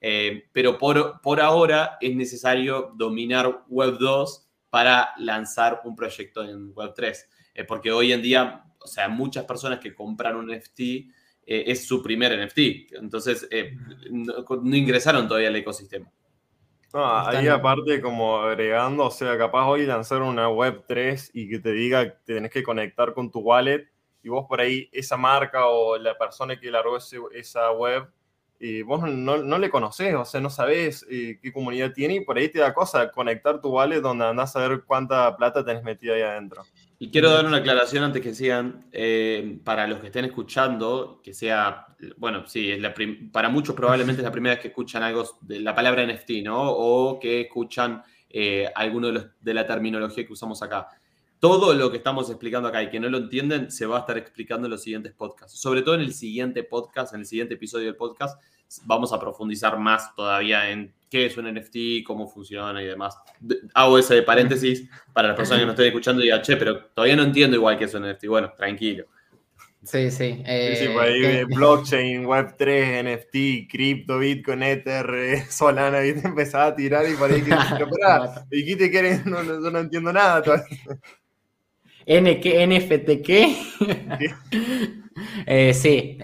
Eh, 0.01 0.49
pero 0.53 0.77
por, 0.77 1.19
por 1.21 1.41
ahora 1.41 1.97
es 1.99 2.15
necesario 2.15 2.93
dominar 2.95 3.65
Web2 3.69 4.45
para 4.69 5.09
lanzar 5.17 5.81
un 5.83 5.95
proyecto 5.95 6.43
en 6.43 6.73
Web3. 6.73 7.17
Eh, 7.59 7.65
porque 7.65 7.91
hoy 7.91 8.13
en 8.13 8.21
día, 8.21 8.63
o 8.79 8.87
sea, 8.87 9.09
muchas 9.09 9.43
personas 9.43 9.79
que 9.79 9.93
compran 9.93 10.37
un 10.37 10.47
NFT 10.47 10.79
eh, 10.79 11.03
es 11.45 11.85
su 11.85 12.01
primer 12.01 12.31
NFT, 12.39 12.93
entonces 12.93 13.45
eh, 13.51 13.75
no, 14.09 14.75
ingresaron 14.77 15.27
todavía 15.27 15.49
al 15.49 15.57
ecosistema. 15.57 16.09
ahí 16.93 17.49
aparte 17.49 17.99
como 17.99 18.37
agregando, 18.37 19.07
o 19.07 19.11
sea, 19.11 19.37
capaz 19.37 19.67
hoy 19.67 19.85
lanzar 19.85 20.21
una 20.21 20.47
web 20.47 20.85
3 20.87 21.31
y 21.33 21.49
que 21.49 21.59
te 21.59 21.73
diga 21.73 22.05
que 22.05 22.33
tenés 22.33 22.51
que 22.51 22.63
conectar 22.63 23.13
con 23.13 23.29
tu 23.29 23.39
wallet 23.39 23.89
y 24.23 24.29
vos 24.29 24.45
por 24.47 24.61
ahí 24.61 24.87
esa 24.93 25.17
marca 25.17 25.67
o 25.67 25.97
la 25.97 26.17
persona 26.17 26.57
que 26.57 26.71
largó 26.71 26.97
esa 27.33 27.71
web 27.73 28.07
y 28.57 28.83
vos 28.83 29.01
no, 29.01 29.35
no, 29.37 29.57
le 29.57 29.69
conocés, 29.69 30.15
o 30.15 30.23
sea, 30.23 30.39
no 30.39 30.49
sabés 30.49 31.05
qué 31.09 31.51
comunidad 31.53 31.91
tiene 31.91 32.15
y 32.15 32.19
por 32.21 32.37
ahí 32.37 32.47
te 32.47 32.59
da 32.59 32.73
cosa 32.73 33.11
conectar 33.11 33.59
tu 33.59 33.67
wallet 33.69 33.99
donde 33.99 34.23
andás 34.23 34.55
a 34.55 34.65
ver 34.65 34.83
cuánta 34.85 35.35
plata 35.35 35.65
tenés 35.65 35.83
metida 35.83 36.13
ahí 36.13 36.21
adentro. 36.21 36.63
Y 37.01 37.11
quiero 37.11 37.31
dar 37.31 37.45
una 37.45 37.57
aclaración 37.57 38.03
antes 38.03 38.21
que 38.21 38.33
sigan, 38.33 38.85
eh, 38.91 39.57
para 39.63 39.87
los 39.87 39.99
que 39.99 40.07
estén 40.07 40.25
escuchando, 40.25 41.21
que 41.23 41.33
sea, 41.33 41.95
bueno, 42.17 42.45
sí, 42.45 42.69
es 42.69 42.81
la 42.81 42.93
para 43.31 43.47
muchos 43.47 43.73
probablemente 43.73 44.21
es 44.21 44.25
la 44.25 44.33
primera 44.33 44.55
vez 44.55 44.61
que 44.61 44.67
escuchan 44.67 45.01
algo 45.01 45.23
de 45.39 45.61
la 45.61 45.73
palabra 45.73 46.05
NFT, 46.05 46.43
¿no? 46.43 46.61
O 46.61 47.17
que 47.17 47.39
escuchan 47.39 48.03
eh, 48.29 48.69
alguno 48.75 49.07
de, 49.07 49.13
los, 49.13 49.25
de 49.39 49.53
la 49.53 49.65
terminología 49.65 50.27
que 50.27 50.33
usamos 50.33 50.61
acá. 50.61 50.89
Todo 51.39 51.73
lo 51.73 51.89
que 51.89 51.97
estamos 51.97 52.29
explicando 52.29 52.67
acá 52.67 52.83
y 52.83 52.89
que 52.89 52.99
no 52.99 53.07
lo 53.07 53.17
entienden, 53.17 53.71
se 53.71 53.85
va 53.85 53.95
a 53.95 53.99
estar 54.01 54.17
explicando 54.17 54.67
en 54.67 54.71
los 54.71 54.83
siguientes 54.83 55.13
podcasts. 55.13 55.57
Sobre 55.57 55.83
todo 55.83 55.95
en 55.95 56.01
el 56.01 56.13
siguiente 56.13 56.63
podcast, 56.65 57.13
en 57.13 57.21
el 57.21 57.25
siguiente 57.25 57.53
episodio 57.53 57.85
del 57.85 57.95
podcast, 57.95 58.37
vamos 58.85 59.13
a 59.13 59.19
profundizar 59.19 59.77
más 59.77 60.15
todavía 60.15 60.69
en 60.69 60.93
qué 61.09 61.25
es 61.25 61.37
un 61.37 61.51
NFT, 61.51 62.03
cómo 62.05 62.27
funciona 62.27 62.81
y 62.81 62.85
demás. 62.85 63.17
Hago 63.73 63.97
ese 63.97 64.15
de 64.15 64.23
paréntesis 64.23 64.87
para 65.13 65.29
las 65.29 65.37
personas 65.37 65.61
que 65.61 65.65
nos 65.65 65.73
estén 65.73 65.87
escuchando 65.87 66.21
y 66.21 66.25
digan, 66.25 66.41
che, 66.41 66.55
pero 66.57 66.85
todavía 66.85 67.15
no 67.15 67.23
entiendo 67.23 67.55
igual 67.55 67.77
qué 67.77 67.85
es 67.85 67.93
un 67.93 68.09
NFT. 68.09 68.27
Bueno, 68.27 68.53
tranquilo. 68.55 69.05
Sí, 69.81 70.11
sí. 70.11 70.33
sí, 70.35 70.43
eh, 70.45 70.89
por 70.93 71.03
ahí 71.03 71.23
eh, 71.23 71.45
blockchain, 71.45 72.25
Web3, 72.25 73.01
NFT, 73.05 73.71
cripto, 73.71 74.19
Bitcoin, 74.19 74.61
Ether, 74.61 75.09
eh, 75.15 75.45
Solana, 75.49 76.05
y 76.05 76.13
te 76.13 76.27
empezaba 76.27 76.65
a 76.65 76.75
tirar 76.75 77.09
y 77.09 77.13
por 77.13 77.31
ahí 77.31 77.41
que, 77.41 77.55
dijiste 78.51 78.91
que 78.91 79.21
no, 79.25 79.41
no, 79.41 79.71
no, 79.71 79.79
entiendo 79.79 80.11
nada 80.11 80.43
todavía. 80.43 80.65
N 82.05 82.41
NFT 82.41 83.21
qué? 83.23 83.55
sí, 85.73 86.17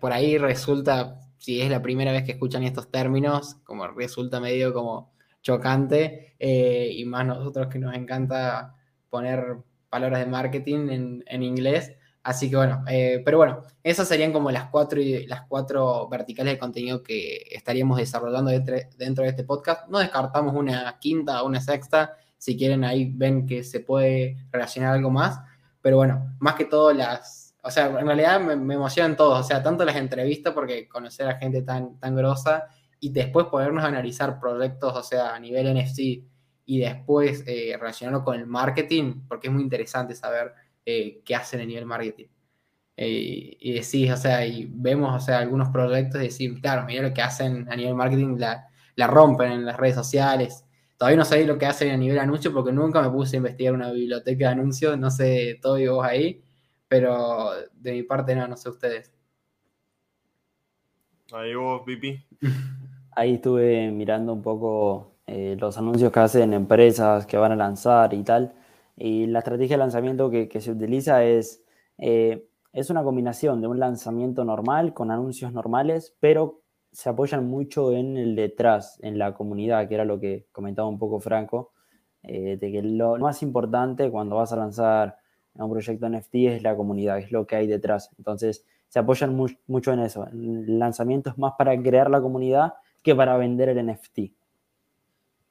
por 0.00 0.12
ahí 0.12 0.38
resulta 0.38 1.21
si 1.42 1.60
es 1.60 1.68
la 1.68 1.82
primera 1.82 2.12
vez 2.12 2.22
que 2.22 2.32
escuchan 2.32 2.62
estos 2.62 2.88
términos, 2.88 3.56
como 3.64 3.88
resulta 3.88 4.38
medio 4.38 4.72
como 4.72 5.10
chocante, 5.42 6.36
eh, 6.38 6.88
y 6.92 7.04
más 7.04 7.26
nosotros 7.26 7.66
que 7.66 7.80
nos 7.80 7.96
encanta 7.96 8.76
poner 9.10 9.56
palabras 9.90 10.20
de 10.20 10.26
marketing 10.26 11.22
en, 11.26 11.42
inglés. 11.42 11.94
Así 12.22 12.48
que 12.48 12.54
bueno, 12.54 12.84
eh, 12.86 13.22
pero 13.24 13.38
bueno, 13.38 13.62
esas 13.82 14.06
serían 14.06 14.32
como 14.32 14.52
las 14.52 14.70
cuatro, 14.70 15.00
las 15.26 15.42
cuatro 15.48 16.08
verticales 16.08 16.54
de 16.54 16.58
contenido 16.60 17.02
que 17.02 17.42
estaríamos 17.50 17.98
desarrollando 17.98 18.52
dentro 18.52 19.24
de 19.24 19.28
este 19.28 19.42
podcast. 19.42 19.88
No 19.88 19.98
descartamos 19.98 20.54
una 20.54 20.96
quinta 21.00 21.42
o 21.42 21.46
una 21.48 21.60
sexta, 21.60 22.14
si 22.38 22.56
quieren 22.56 22.84
ahí 22.84 23.12
ven 23.12 23.48
que 23.48 23.64
se 23.64 23.80
puede 23.80 24.36
relacionar 24.52 24.94
algo 24.94 25.10
más, 25.10 25.40
pero 25.80 25.96
bueno, 25.96 26.36
más 26.38 26.54
que 26.54 26.66
todo 26.66 26.92
las, 26.92 27.41
o 27.62 27.70
sea, 27.70 27.86
en 27.86 28.06
realidad 28.06 28.40
me, 28.40 28.74
emocionan 28.74 29.16
todos, 29.16 29.40
o 29.40 29.42
sea, 29.42 29.62
tanto 29.62 29.84
las 29.84 29.96
entrevistas 29.96 30.52
porque 30.52 30.88
conocer 30.88 31.28
a 31.28 31.38
gente 31.38 31.62
tan, 31.62 31.98
tan 31.98 32.16
grosa 32.16 32.66
y 32.98 33.10
después 33.10 33.46
podernos 33.46 33.84
analizar 33.84 34.40
proyectos, 34.40 34.96
o 34.96 35.02
sea, 35.02 35.34
a 35.34 35.40
nivel 35.40 35.74
NFC 35.76 36.24
y 36.66 36.78
después 36.78 37.44
eh, 37.46 37.76
relacionarlo 37.78 38.24
con 38.24 38.36
el 38.38 38.46
marketing, 38.46 39.22
porque 39.28 39.48
es 39.48 39.52
muy 39.52 39.62
interesante 39.62 40.14
saber 40.14 40.52
eh, 40.84 41.22
qué 41.24 41.34
hacen 41.34 41.60
a 41.60 41.64
nivel 41.64 41.86
marketing. 41.86 42.26
Eh, 42.96 43.56
y 43.58 43.72
decís, 43.72 44.10
o 44.12 44.16
sea, 44.16 44.44
y 44.46 44.68
vemos, 44.70 45.14
o 45.14 45.24
sea, 45.24 45.38
algunos 45.38 45.68
proyectos 45.70 46.20
y 46.20 46.24
decir, 46.24 46.60
claro, 46.60 46.84
mira 46.84 47.02
lo 47.02 47.14
que 47.14 47.22
hacen 47.22 47.66
a 47.70 47.76
nivel 47.76 47.94
marketing, 47.94 48.36
la, 48.38 48.66
la 48.96 49.06
rompen 49.06 49.52
en 49.52 49.64
las 49.64 49.76
redes 49.76 49.94
sociales. 49.94 50.64
Todavía 50.96 51.18
no 51.18 51.24
sabéis 51.24 51.48
lo 51.48 51.58
que 51.58 51.66
hacen 51.66 51.90
a 51.90 51.96
nivel 51.96 52.18
anuncio 52.18 52.52
porque 52.52 52.72
nunca 52.72 53.02
me 53.02 53.10
puse 53.10 53.36
a 53.36 53.38
investigar 53.38 53.74
una 53.74 53.90
biblioteca 53.90 54.46
de 54.46 54.52
anuncios, 54.52 54.98
no 54.98 55.10
sé 55.10 55.58
todo 55.60 55.78
y 55.78 55.88
vos 55.88 56.04
ahí, 56.04 56.42
pero 56.92 57.52
de 57.72 57.92
mi 57.92 58.02
parte 58.02 58.36
no, 58.36 58.46
no 58.46 58.54
sé 58.54 58.68
ustedes. 58.68 59.10
Ahí 61.32 61.54
vos, 61.54 61.80
Pipi. 61.86 62.22
Ahí 63.12 63.34
estuve 63.36 63.90
mirando 63.90 64.34
un 64.34 64.42
poco 64.42 65.14
eh, 65.26 65.56
los 65.58 65.78
anuncios 65.78 66.12
que 66.12 66.20
hacen 66.20 66.52
empresas 66.52 67.24
que 67.24 67.38
van 67.38 67.52
a 67.52 67.56
lanzar 67.56 68.12
y 68.12 68.22
tal. 68.22 68.52
Y 68.94 69.24
la 69.24 69.38
estrategia 69.38 69.76
de 69.76 69.78
lanzamiento 69.78 70.28
que, 70.28 70.50
que 70.50 70.60
se 70.60 70.70
utiliza 70.70 71.24
es, 71.24 71.64
eh, 71.96 72.46
es 72.74 72.90
una 72.90 73.02
combinación 73.02 73.62
de 73.62 73.68
un 73.68 73.80
lanzamiento 73.80 74.44
normal 74.44 74.92
con 74.92 75.10
anuncios 75.10 75.50
normales, 75.50 76.14
pero 76.20 76.60
se 76.90 77.08
apoyan 77.08 77.48
mucho 77.48 77.92
en 77.92 78.18
el 78.18 78.36
detrás, 78.36 78.98
en 79.00 79.16
la 79.18 79.32
comunidad, 79.32 79.88
que 79.88 79.94
era 79.94 80.04
lo 80.04 80.20
que 80.20 80.46
comentaba 80.52 80.88
un 80.88 80.98
poco 80.98 81.20
Franco, 81.20 81.72
eh, 82.22 82.58
de 82.60 82.70
que 82.70 82.82
lo 82.82 83.16
más 83.16 83.42
importante 83.42 84.10
cuando 84.10 84.36
vas 84.36 84.52
a 84.52 84.56
lanzar 84.56 85.21
un 85.54 85.70
proyecto 85.70 86.08
NFT 86.08 86.34
es 86.34 86.62
la 86.62 86.74
comunidad, 86.76 87.18
es 87.18 87.30
lo 87.30 87.46
que 87.46 87.56
hay 87.56 87.66
detrás. 87.66 88.10
Entonces, 88.18 88.64
se 88.88 88.98
apoyan 88.98 89.34
mucho 89.34 89.92
en 89.92 90.00
eso. 90.00 90.26
El 90.26 90.78
lanzamiento 90.78 91.30
es 91.30 91.38
más 91.38 91.54
para 91.56 91.80
crear 91.80 92.10
la 92.10 92.20
comunidad 92.20 92.74
que 93.02 93.14
para 93.14 93.36
vender 93.36 93.70
el 93.70 93.86
NFT. 93.86 94.18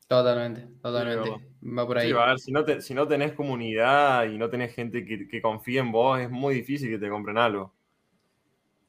Totalmente, 0.07 0.67
totalmente. 0.81 1.29
Va 1.63 1.87
por 1.87 1.97
ahí. 1.97 2.11
a 2.11 2.25
ver, 2.25 2.39
si 2.39 2.51
no, 2.51 2.65
si 2.81 2.93
no 2.93 3.07
tenés 3.07 3.33
comunidad 3.33 4.25
y 4.25 4.37
no 4.37 4.49
tenés 4.49 4.75
gente 4.75 5.05
que, 5.05 5.27
que 5.27 5.41
confíe 5.41 5.79
en 5.79 5.91
vos, 5.91 6.19
es 6.19 6.29
muy 6.29 6.53
difícil 6.53 6.89
que 6.89 6.99
te 6.99 7.09
compren 7.09 7.37
algo. 7.37 7.73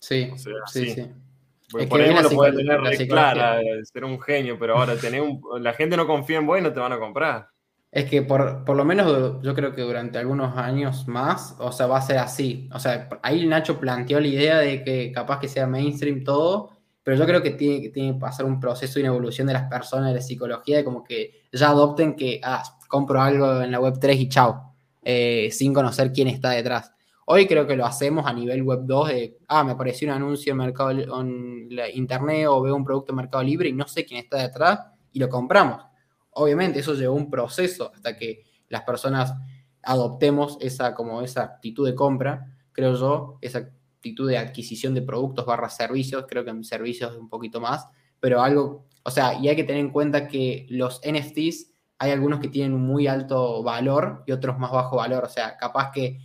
Sí, 0.03 0.33
sí, 0.35 0.91
sí. 0.91 1.87
por 1.87 2.01
ahí 2.01 2.11
uno 2.11 2.23
lo 2.23 2.31
puede 2.31 2.57
tener 2.57 3.09
clara, 3.09 3.61
ser 3.85 4.05
un 4.05 4.21
genio, 4.21 4.59
pero 4.59 4.77
ahora 4.77 4.97
tener 4.97 5.23
la 5.61 5.73
gente 5.75 5.97
no 5.97 6.09
confía 6.09 6.39
en 6.39 6.47
vos 6.47 6.59
y 6.59 6.63
no 6.63 6.73
te 6.73 6.81
van 6.81 6.93
a 6.93 6.99
comprar. 6.99 7.52
Es 7.93 8.07
que 8.09 8.23
por, 8.23 8.65
por, 8.65 8.75
lo 8.75 8.87
menos 8.87 9.43
yo 9.43 9.55
creo 9.55 9.75
que 9.75 9.83
durante 9.83 10.19
algunos 10.19 10.57
años 10.57 11.07
más, 11.07 11.55
o 11.59 11.71
sea, 11.73 11.87
va 11.87 11.99
a 11.99 12.03
ser 12.03 12.17
así. 12.17 12.69
O 12.73 12.79
sea, 12.79 13.11
ahí 13.23 13.47
Nacho 13.47 13.79
planteó 13.79 14.19
la 14.19 14.29
idea 14.29 14.59
de 14.59 14.83
que 14.83 15.13
capaz 15.13 15.39
que 15.41 15.49
sea 15.49 15.67
mainstream 15.67 16.25
todo, 16.25 16.71
pero 17.03 17.19
yo 17.19 17.27
creo 17.27 17.43
que 17.43 17.51
tiene, 17.51 17.83
que 17.83 17.91
tiene 17.91 18.15
pasar 18.19 18.47
un 18.47 18.59
proceso 18.59 18.99
y 18.99 19.03
una 19.03 19.11
evolución 19.11 19.47
de 19.47 19.53
las 19.53 19.69
personas, 19.69 20.09
de 20.09 20.15
la 20.15 20.21
psicología, 20.23 20.79
de 20.79 20.85
como 20.85 21.05
que 21.05 21.43
ya 21.53 21.69
adopten 21.69 22.17
que, 22.17 22.41
ah, 22.43 22.63
compro 22.89 23.21
algo 23.21 23.61
en 23.61 23.71
la 23.71 23.79
web 23.79 23.99
3 24.01 24.19
y 24.21 24.29
chao, 24.31 24.75
eh, 25.03 25.51
sin 25.53 25.75
conocer 25.75 26.13
quién 26.13 26.29
está 26.29 26.51
detrás. 26.51 26.93
Hoy 27.27 27.47
creo 27.47 27.67
que 27.67 27.77
lo 27.77 27.85
hacemos 27.85 28.27
a 28.27 28.33
nivel 28.33 28.63
web 28.63 28.81
2 28.85 29.09
de, 29.09 29.39
ah, 29.49 29.65
me 29.65 29.73
apareció 29.73 30.09
un 30.09 30.15
anuncio 30.15 30.53
en, 30.53 30.59
mercado, 30.59 30.91
en 30.93 31.69
internet 31.95 32.47
o 32.49 32.63
veo 32.63 32.75
un 32.75 32.85
producto 32.85 33.13
en 33.13 33.17
Mercado 33.17 33.43
Libre 33.45 33.69
y 33.69 33.75
no 33.75 33.87
sé 33.87 34.07
quién 34.07 34.21
está 34.21 34.39
detrás 34.39 34.81
y 35.13 35.19
lo 35.19 35.29
compramos. 35.29 35.92
Obviamente 36.33 36.81
eso 36.81 36.95
llevó 36.95 37.15
un 37.15 37.31
proceso 37.31 37.93
hasta 37.95 38.17
que 38.17 38.45
las 38.69 38.83
personas 38.83 39.35
adoptemos 39.83 40.57
esa, 40.61 40.95
como 40.95 41.23
esa 41.23 41.43
actitud 41.43 41.87
de 41.87 41.95
compra, 41.95 42.57
creo 42.73 42.95
yo, 42.95 43.39
esa 43.41 43.59
actitud 43.59 44.29
de 44.29 44.39
adquisición 44.39 44.95
de 44.95 45.03
productos 45.03 45.45
barra 45.45 45.69
servicios, 45.69 46.25
creo 46.29 46.45
que 46.45 46.51
en 46.51 46.65
servicios 46.65 47.17
un 47.17 47.29
poquito 47.29 47.61
más, 47.61 47.87
pero 48.21 48.43
algo, 48.43 48.87
o 49.03 49.11
sea, 49.11 49.35
y 49.35 49.49
hay 49.49 49.57
que 49.57 49.65
tener 49.65 49.81
en 49.81 49.91
cuenta 49.91 50.29
que 50.29 50.67
los 50.71 51.01
NFTs 51.05 51.73
hay 51.99 52.11
algunos 52.11 52.41
que 52.41 52.49
tienen 52.49 52.75
un 52.75 52.85
muy 52.85 53.07
alto 53.07 53.63
valor 53.63 54.25
y 54.27 54.33
otros 54.33 54.59
más 54.59 54.73
bajo 54.73 54.97
valor, 54.97 55.25
o 55.25 55.29
sea, 55.29 55.57
capaz 55.57 55.93
que 55.93 56.19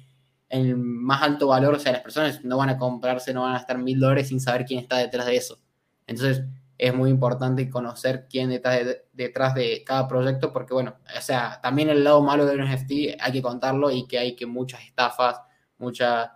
el 0.50 0.76
más 0.78 1.22
alto 1.22 1.48
valor, 1.48 1.76
o 1.76 1.80
sea, 1.80 1.92
las 1.92 2.02
personas 2.02 2.44
no 2.44 2.58
van 2.58 2.70
a 2.70 2.78
comprarse, 2.78 3.34
no 3.34 3.44
van 3.44 3.56
a 3.56 3.60
estar 3.60 3.78
mil 3.78 4.00
dólares 4.00 4.30
sin 4.30 4.40
saber 4.40 4.66
quién 4.66 4.80
está 4.80 4.98
detrás 4.98 5.28
de 5.28 5.36
eso. 5.36 5.60
Entonces, 6.08 6.44
es 6.78 6.94
muy 6.94 7.10
importante 7.10 7.70
conocer 7.70 8.28
quién 8.30 8.52
está 8.52 8.80
detrás 9.14 9.56
de 9.56 9.84
cada 9.86 10.08
proyecto, 10.08 10.54
porque 10.54 10.74
bueno, 10.74 10.98
o 11.18 11.22
sea, 11.22 11.60
también 11.62 11.90
el 11.90 12.04
lado 12.04 12.22
malo 12.22 12.46
del 12.46 12.64
NFT 12.64 13.20
hay 13.20 13.32
que 13.32 13.42
contarlo 13.42 13.90
y 13.90 14.08
que 14.08 14.20
hay 14.20 14.36
que 14.36 14.46
muchas 14.46 14.82
estafas, 14.84 15.42
muchas 15.78 16.30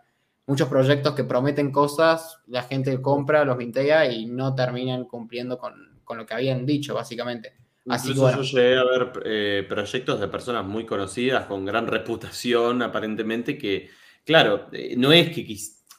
muchos 0.51 0.67
proyectos 0.67 1.15
que 1.15 1.23
prometen 1.23 1.71
cosas, 1.71 2.39
la 2.47 2.63
gente 2.63 3.01
compra, 3.01 3.45
los 3.45 3.57
mintea 3.57 4.11
y 4.11 4.25
no 4.25 4.53
terminan 4.53 5.05
cumpliendo 5.05 5.57
con, 5.57 5.91
lo 6.09 6.25
que 6.25 6.33
habían 6.33 6.65
dicho, 6.65 6.93
básicamente. 6.93 7.53
Así 7.87 8.13
yo 8.13 8.29
llegué 8.41 8.77
a 8.77 8.83
ver 8.83 9.13
eh, 9.23 9.65
proyectos 9.67 10.19
de 10.19 10.27
personas 10.27 10.65
muy 10.65 10.85
conocidas, 10.85 11.45
con 11.45 11.63
gran 11.63 11.87
reputación, 11.87 12.81
aparentemente, 12.81 13.57
que, 13.57 13.89
claro, 14.25 14.67
eh, 14.73 14.95
no 14.97 15.13
es 15.13 15.29
que 15.29 15.47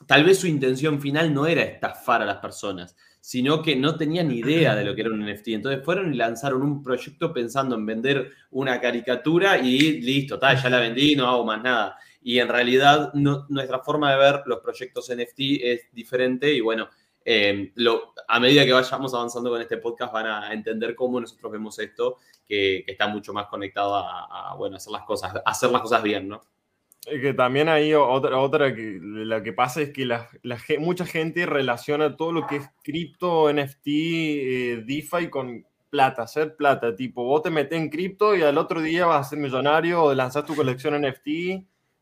tal 0.06 0.22
vez 0.22 0.38
su 0.38 0.46
intención 0.46 1.00
final 1.00 1.32
no 1.32 1.46
era 1.46 1.62
estafar 1.62 2.20
a 2.20 2.26
las 2.26 2.36
personas, 2.36 2.94
sino 3.22 3.62
que 3.62 3.76
no 3.76 3.96
tenían 3.96 4.32
idea 4.32 4.74
de 4.74 4.84
lo 4.84 4.96
que 4.96 5.02
era 5.02 5.10
un 5.10 5.24
NFT. 5.24 5.48
Entonces 5.48 5.84
fueron 5.84 6.12
y 6.12 6.16
lanzaron 6.16 6.60
un 6.62 6.82
proyecto 6.82 7.32
pensando 7.32 7.76
en 7.76 7.86
vender 7.86 8.32
una 8.50 8.80
caricatura 8.80 9.58
y 9.58 10.00
listo, 10.00 10.40
tal, 10.40 10.60
ya 10.60 10.68
la 10.68 10.80
vendí, 10.80 11.14
no 11.14 11.28
hago 11.28 11.44
más 11.44 11.62
nada. 11.62 11.96
Y 12.20 12.40
en 12.40 12.48
realidad 12.48 13.14
nuestra 13.14 13.78
forma 13.78 14.10
de 14.10 14.18
ver 14.18 14.42
los 14.46 14.58
proyectos 14.58 15.08
NFT 15.08 15.38
es 15.62 15.82
diferente 15.92 16.52
y 16.52 16.60
bueno, 16.60 16.88
em, 17.24 17.72
a 18.26 18.40
medida 18.40 18.64
que 18.64 18.72
vayamos 18.72 19.14
avanzando 19.14 19.50
con 19.50 19.60
este 19.60 19.76
podcast 19.76 20.12
van 20.12 20.26
a 20.26 20.52
entender 20.52 20.96
cómo 20.96 21.20
nosotros 21.20 21.52
vemos 21.52 21.78
esto, 21.78 22.16
que, 22.44 22.82
está 22.88 23.06
mucho 23.06 23.32
más 23.32 23.46
conectado 23.46 23.94
a, 23.94 24.52
bueno, 24.58 24.78
hacer 24.78 24.90
las 24.92 25.04
cosas, 25.04 25.32
hacer 25.44 25.70
las 25.70 25.82
cosas 25.82 26.02
bien, 26.02 26.26
¿no? 26.26 26.42
Que 27.04 27.34
también 27.34 27.68
hay 27.68 27.94
otra, 27.94 28.38
otra 28.38 28.74
que 28.76 28.98
la 29.02 29.42
que 29.42 29.52
pasa 29.52 29.82
es 29.82 29.90
que 29.90 30.06
la, 30.06 30.28
mucha 30.78 31.04
gente 31.04 31.46
relaciona 31.46 32.16
todo 32.16 32.30
lo 32.30 32.46
que 32.46 32.56
es 32.56 32.70
cripto, 32.84 33.52
NFT, 33.52 33.86
eh, 33.86 34.84
DeFi 34.86 35.28
con 35.28 35.66
plata, 35.90 36.22
hacer 36.22 36.56
plata. 36.56 36.94
Tipo, 36.94 37.24
vos 37.24 37.42
te 37.42 37.50
metes 37.50 37.78
en 37.78 37.90
cripto 37.90 38.36
y 38.36 38.42
al 38.42 38.56
otro 38.56 38.80
día 38.80 39.06
vas 39.06 39.26
a 39.26 39.30
ser 39.30 39.38
millonario 39.40 40.04
o 40.04 40.14
lanzas 40.14 40.46
tu 40.46 40.54
colección 40.54 40.94
NFT 41.02 41.26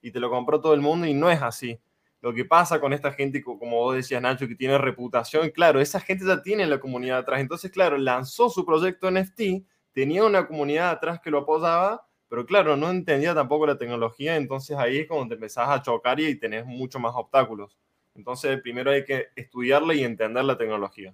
y 0.02 0.10
te 0.12 0.20
lo 0.20 0.30
compró 0.30 0.60
todo 0.60 0.74
el 0.74 0.80
mundo 0.82 1.06
y 1.06 1.14
no 1.14 1.30
es 1.30 1.40
así. 1.40 1.80
Lo 2.20 2.34
que 2.34 2.44
pasa 2.44 2.78
con 2.78 2.92
esta 2.92 3.12
gente, 3.12 3.42
como 3.42 3.78
vos 3.78 3.94
decías, 3.96 4.20
Nacho, 4.20 4.46
que 4.46 4.54
tiene 4.54 4.76
reputación, 4.76 5.50
claro, 5.50 5.80
esa 5.80 6.00
gente 6.00 6.26
ya 6.26 6.42
tiene 6.42 6.66
la 6.66 6.78
comunidad 6.78 7.18
atrás. 7.18 7.40
Entonces, 7.40 7.70
claro, 7.70 7.96
lanzó 7.96 8.50
su 8.50 8.66
proyecto 8.66 9.10
NFT, 9.10 9.64
tenía 9.92 10.24
una 10.24 10.46
comunidad 10.46 10.90
atrás 10.90 11.20
que 11.20 11.30
lo 11.30 11.38
apoyaba 11.38 12.06
pero 12.31 12.47
claro, 12.47 12.77
no 12.77 12.88
entendía 12.90 13.35
tampoco 13.35 13.66
la 13.66 13.77
tecnología, 13.77 14.37
entonces 14.37 14.77
ahí 14.79 14.99
es 14.99 15.09
cuando 15.09 15.27
te 15.27 15.35
empezás 15.35 15.69
a 15.69 15.83
chocar 15.83 16.21
y 16.21 16.38
tenés 16.38 16.64
mucho 16.64 17.01
más 17.01 17.12
obstáculos. 17.16 17.77
Entonces, 18.14 18.61
primero 18.62 18.93
hay 18.93 19.05
que 19.05 19.27
estudiarla 19.35 19.95
y 19.95 20.05
entender 20.05 20.45
la 20.45 20.57
tecnología. 20.57 21.12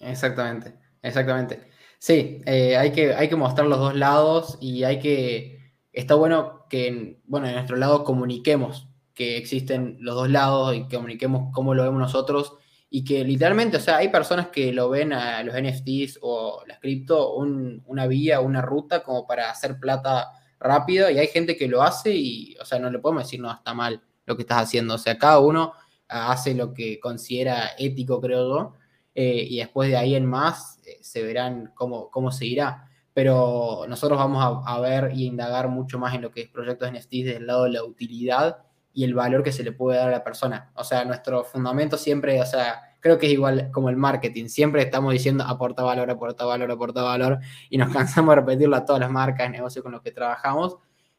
Exactamente, 0.00 0.74
exactamente. 1.00 1.60
Sí, 1.98 2.42
eh, 2.44 2.76
hay, 2.76 2.92
que, 2.92 3.14
hay 3.14 3.30
que 3.30 3.36
mostrar 3.36 3.66
los 3.68 3.78
dos 3.78 3.94
lados 3.94 4.58
y 4.60 4.84
hay 4.84 5.00
que, 5.00 5.72
está 5.94 6.14
bueno 6.14 6.66
que, 6.68 7.18
bueno, 7.24 7.46
en 7.46 7.54
nuestro 7.54 7.76
lado 7.78 8.04
comuniquemos 8.04 8.90
que 9.14 9.38
existen 9.38 9.96
los 10.00 10.14
dos 10.14 10.28
lados 10.28 10.76
y 10.76 10.86
comuniquemos 10.88 11.54
cómo 11.54 11.74
lo 11.74 11.84
vemos 11.84 11.98
nosotros 11.98 12.58
y 12.90 13.04
que 13.04 13.22
literalmente, 13.24 13.76
o 13.76 13.80
sea, 13.80 13.98
hay 13.98 14.08
personas 14.08 14.48
que 14.48 14.72
lo 14.72 14.88
ven 14.88 15.12
a 15.12 15.42
los 15.42 15.54
NFTs 15.54 16.18
o 16.22 16.62
las 16.66 16.78
cripto 16.80 17.34
una 17.34 18.06
vía, 18.06 18.40
una 18.40 18.62
ruta 18.62 19.02
como 19.02 19.26
para 19.26 19.50
hacer 19.50 19.78
plata 19.78 20.30
rápido 20.58 21.10
y 21.10 21.18
hay 21.18 21.28
gente 21.28 21.56
que 21.56 21.68
lo 21.68 21.82
hace 21.82 22.14
y, 22.14 22.56
o 22.60 22.64
sea, 22.64 22.78
no 22.78 22.90
le 22.90 22.98
podemos 22.98 23.24
decir, 23.24 23.40
no, 23.40 23.52
está 23.52 23.74
mal 23.74 24.02
lo 24.24 24.36
que 24.36 24.42
estás 24.42 24.62
haciendo, 24.62 24.94
o 24.94 24.98
sea, 24.98 25.18
cada 25.18 25.38
uno 25.40 25.72
hace 26.08 26.54
lo 26.54 26.72
que 26.72 26.98
considera 26.98 27.72
ético, 27.78 28.20
creo 28.20 28.48
yo, 28.48 28.74
eh, 29.14 29.46
y 29.48 29.58
después 29.58 29.90
de 29.90 29.96
ahí 29.96 30.14
en 30.14 30.24
más 30.24 30.80
eh, 30.86 30.98
se 31.02 31.22
verán 31.22 31.72
cómo, 31.74 32.10
cómo 32.10 32.30
seguirá. 32.30 32.84
Pero 33.12 33.84
nosotros 33.88 34.16
vamos 34.18 34.64
a, 34.64 34.74
a 34.74 34.80
ver 34.80 35.10
y 35.14 35.26
indagar 35.26 35.68
mucho 35.68 35.98
más 35.98 36.14
en 36.14 36.22
lo 36.22 36.30
que 36.30 36.42
es 36.42 36.48
proyectos 36.48 36.90
NFTs 36.92 37.10
desde 37.10 37.36
el 37.38 37.46
lado 37.48 37.64
de 37.64 37.70
la 37.70 37.84
utilidad 37.84 38.58
y 38.98 39.04
el 39.04 39.14
valor 39.14 39.44
que 39.44 39.52
se 39.52 39.62
le 39.62 39.70
puede 39.70 39.96
dar 39.96 40.08
a 40.08 40.10
la 40.10 40.24
persona. 40.24 40.72
O 40.74 40.82
sea, 40.82 41.04
nuestro 41.04 41.44
fundamento 41.44 41.96
siempre, 41.96 42.42
o 42.42 42.44
sea, 42.44 42.96
creo 42.98 43.16
que 43.16 43.26
es 43.26 43.32
igual 43.32 43.70
como 43.70 43.90
el 43.90 43.96
marketing, 43.96 44.46
siempre 44.46 44.82
estamos 44.82 45.12
diciendo 45.12 45.44
aporta 45.44 45.84
valor, 45.84 46.10
aporta 46.10 46.44
valor, 46.44 46.68
aporta 46.68 47.02
valor, 47.04 47.38
y 47.70 47.78
nos 47.78 47.92
cansamos 47.94 48.34
de 48.34 48.40
repetirlo 48.40 48.74
a 48.74 48.84
todas 48.84 48.98
las 48.98 49.12
marcas, 49.12 49.48
negocios 49.52 49.84
con 49.84 49.92
los 49.92 50.02
que 50.02 50.10
trabajamos, 50.10 50.78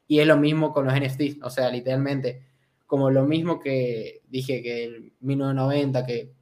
y 0.09 0.19
es 0.19 0.27
lo 0.27 0.35
mismo 0.35 0.73
con 0.73 0.87
los 0.87 0.93
NFTs, 0.93 1.41
o 1.41 1.49
sea, 1.49 1.69
literalmente, 1.69 2.43
como 2.85 3.09
lo 3.11 3.23
mismo 3.23 3.61
que 3.61 4.23
dije 4.27 4.61
que 4.61 4.83
en 4.83 5.13
1990, 5.21 6.05
que 6.05 6.33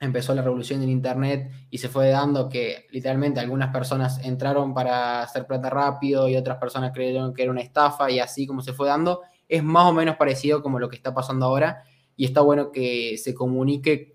empezó 0.00 0.34
la 0.34 0.42
revolución 0.42 0.80
del 0.80 0.90
Internet 0.90 1.50
y 1.70 1.78
se 1.78 1.88
fue 1.88 2.10
dando 2.10 2.50
que 2.50 2.88
literalmente 2.90 3.40
algunas 3.40 3.72
personas 3.72 4.22
entraron 4.22 4.74
para 4.74 5.22
hacer 5.22 5.46
plata 5.46 5.70
rápido 5.70 6.28
y 6.28 6.36
otras 6.36 6.58
personas 6.58 6.92
creyeron 6.92 7.32
que 7.32 7.42
era 7.42 7.52
una 7.52 7.62
estafa 7.62 8.10
y 8.10 8.18
así 8.18 8.46
como 8.46 8.60
se 8.60 8.74
fue 8.74 8.86
dando, 8.86 9.22
es 9.48 9.62
más 9.62 9.86
o 9.86 9.92
menos 9.92 10.16
parecido 10.16 10.62
como 10.62 10.78
lo 10.78 10.88
que 10.88 10.96
está 10.96 11.14
pasando 11.14 11.46
ahora 11.46 11.84
y 12.16 12.24
está 12.24 12.40
bueno 12.40 12.72
que 12.72 13.18
se 13.18 13.34
comunique 13.34 14.14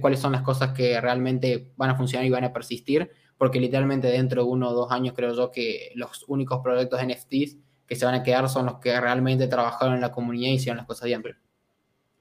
cuáles 0.00 0.20
son 0.20 0.32
las 0.32 0.42
cosas 0.42 0.72
que 0.72 1.00
realmente 1.00 1.72
van 1.76 1.90
a 1.90 1.96
funcionar 1.96 2.26
y 2.26 2.30
van 2.30 2.44
a 2.44 2.52
persistir, 2.52 3.10
porque 3.38 3.58
literalmente 3.58 4.08
dentro 4.08 4.44
de 4.44 4.50
uno 4.50 4.68
o 4.68 4.74
dos 4.74 4.92
años 4.92 5.14
creo 5.16 5.34
yo 5.34 5.50
que 5.50 5.92
los 5.94 6.24
únicos 6.28 6.60
proyectos 6.62 7.00
NFTs 7.02 7.56
que 7.86 7.96
se 7.96 8.04
van 8.04 8.14
a 8.14 8.22
quedar 8.22 8.48
son 8.48 8.66
los 8.66 8.78
que 8.78 9.00
realmente 9.00 9.48
trabajaron 9.48 9.94
en 9.94 10.02
la 10.02 10.12
comunidad 10.12 10.50
y 10.50 10.54
hicieron 10.54 10.76
las 10.76 10.86
cosas 10.86 11.06
bien. 11.06 11.22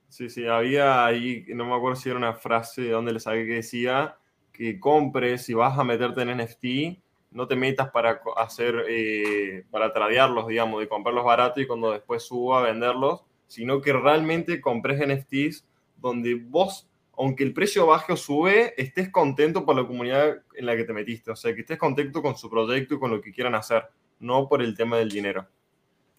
Sí, 0.07 0.29
sí, 0.29 0.47
había 0.47 1.05
ahí, 1.05 1.45
no 1.49 1.65
me 1.65 1.75
acuerdo 1.75 1.95
si 1.95 2.09
era 2.09 2.17
una 2.17 2.33
frase 2.33 2.83
de 2.83 2.91
donde 2.91 3.13
le 3.13 3.19
saqué 3.19 3.45
que 3.45 3.55
decía 3.55 4.15
que 4.51 4.79
compres, 4.79 5.43
si 5.43 5.53
vas 5.53 5.77
a 5.77 5.83
meterte 5.83 6.21
en 6.21 6.37
NFT, 6.37 6.99
no 7.31 7.47
te 7.47 7.55
metas 7.55 7.89
para 7.91 8.21
hacer, 8.37 8.85
eh, 8.87 9.65
para 9.69 9.93
tradearlos, 9.93 10.47
digamos, 10.47 10.79
de 10.79 10.87
comprarlos 10.87 11.25
baratos 11.25 11.61
y 11.61 11.67
cuando 11.67 11.91
después 11.91 12.23
suba 12.23 12.59
a 12.59 12.63
venderlos, 12.63 13.23
sino 13.47 13.81
que 13.81 13.93
realmente 13.93 14.61
compres 14.61 14.99
NFTs 14.99 15.65
donde 15.97 16.35
vos, 16.35 16.89
aunque 17.17 17.43
el 17.43 17.53
precio 17.53 17.85
baje 17.85 18.13
o 18.13 18.17
sube, 18.17 18.73
estés 18.81 19.09
contento 19.09 19.65
por 19.65 19.75
la 19.75 19.85
comunidad 19.85 20.41
en 20.55 20.65
la 20.65 20.75
que 20.75 20.85
te 20.85 20.93
metiste, 20.93 21.31
o 21.31 21.35
sea, 21.35 21.53
que 21.53 21.61
estés 21.61 21.77
contento 21.77 22.21
con 22.21 22.35
su 22.37 22.49
proyecto 22.49 22.95
y 22.95 22.99
con 22.99 23.11
lo 23.11 23.21
que 23.21 23.31
quieran 23.31 23.55
hacer, 23.55 23.85
no 24.19 24.47
por 24.47 24.61
el 24.61 24.75
tema 24.75 24.97
del 24.97 25.09
dinero. 25.09 25.47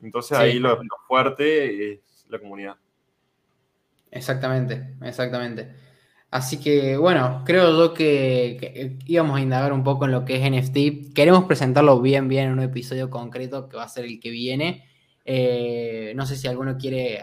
Entonces 0.03 0.39
ahí 0.39 0.59
lo, 0.59 0.77
lo 0.77 0.97
fuerte 1.07 1.93
es 1.93 2.27
la 2.29 2.39
comunidad. 2.39 2.77
Exactamente, 4.11 4.95
exactamente. 5.03 5.90
Así 6.31 6.61
que 6.61 6.97
bueno, 6.97 7.43
creo 7.45 7.77
yo 7.77 7.93
que, 7.93 8.99
íbamos 9.07 9.39
a 9.39 9.43
indagar 9.43 9.73
un 9.73 9.83
poco 9.83 10.05
en 10.05 10.13
lo 10.13 10.25
que 10.25 10.37
es 10.37 10.51
NFT. 10.51 11.13
Queremos 11.13 11.45
presentarlo 11.45 12.01
bien, 12.01 12.29
bien 12.29 12.47
en 12.47 12.53
un 12.53 12.63
episodio 12.63 13.11
concreto 13.11 13.69
que 13.69 13.77
va 13.77 13.85
a 13.85 13.89
ser 13.89 14.05
el 14.05 14.21
que 14.21 14.31
viene. 14.31 14.85
Eh, 15.25 16.13
no 16.15 16.27
sé 16.27 16.37
si 16.37 16.47
alguno 16.47 16.77
quiere 16.77 17.21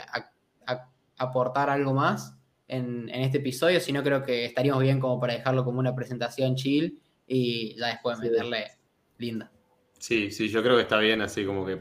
aportar 1.17 1.69
algo 1.69 1.93
más 1.93 2.37
en, 2.67 3.09
este 3.09 3.37
episodio, 3.39 3.79
si 3.79 3.91
no 3.91 4.03
creo 4.03 4.21
que 4.23 4.45
estaríamos 4.45 4.83
bien 4.83 4.99
como 4.99 5.19
para 5.19 5.33
dejarlo 5.33 5.63
como 5.63 5.79
una 5.79 5.95
presentación 5.95 6.55
chill 6.55 7.01
y 7.25 7.75
ya 7.75 7.87
después 7.87 8.19
meterle 8.19 8.71
linda. 9.17 9.51
Sí, 9.99 10.31
sí, 10.31 10.49
yo 10.49 10.61
creo 10.61 10.75
que 10.75 10.83
está 10.83 10.99
bien 10.99 11.21
así 11.21 11.45
como 11.45 11.65
que 11.65 11.79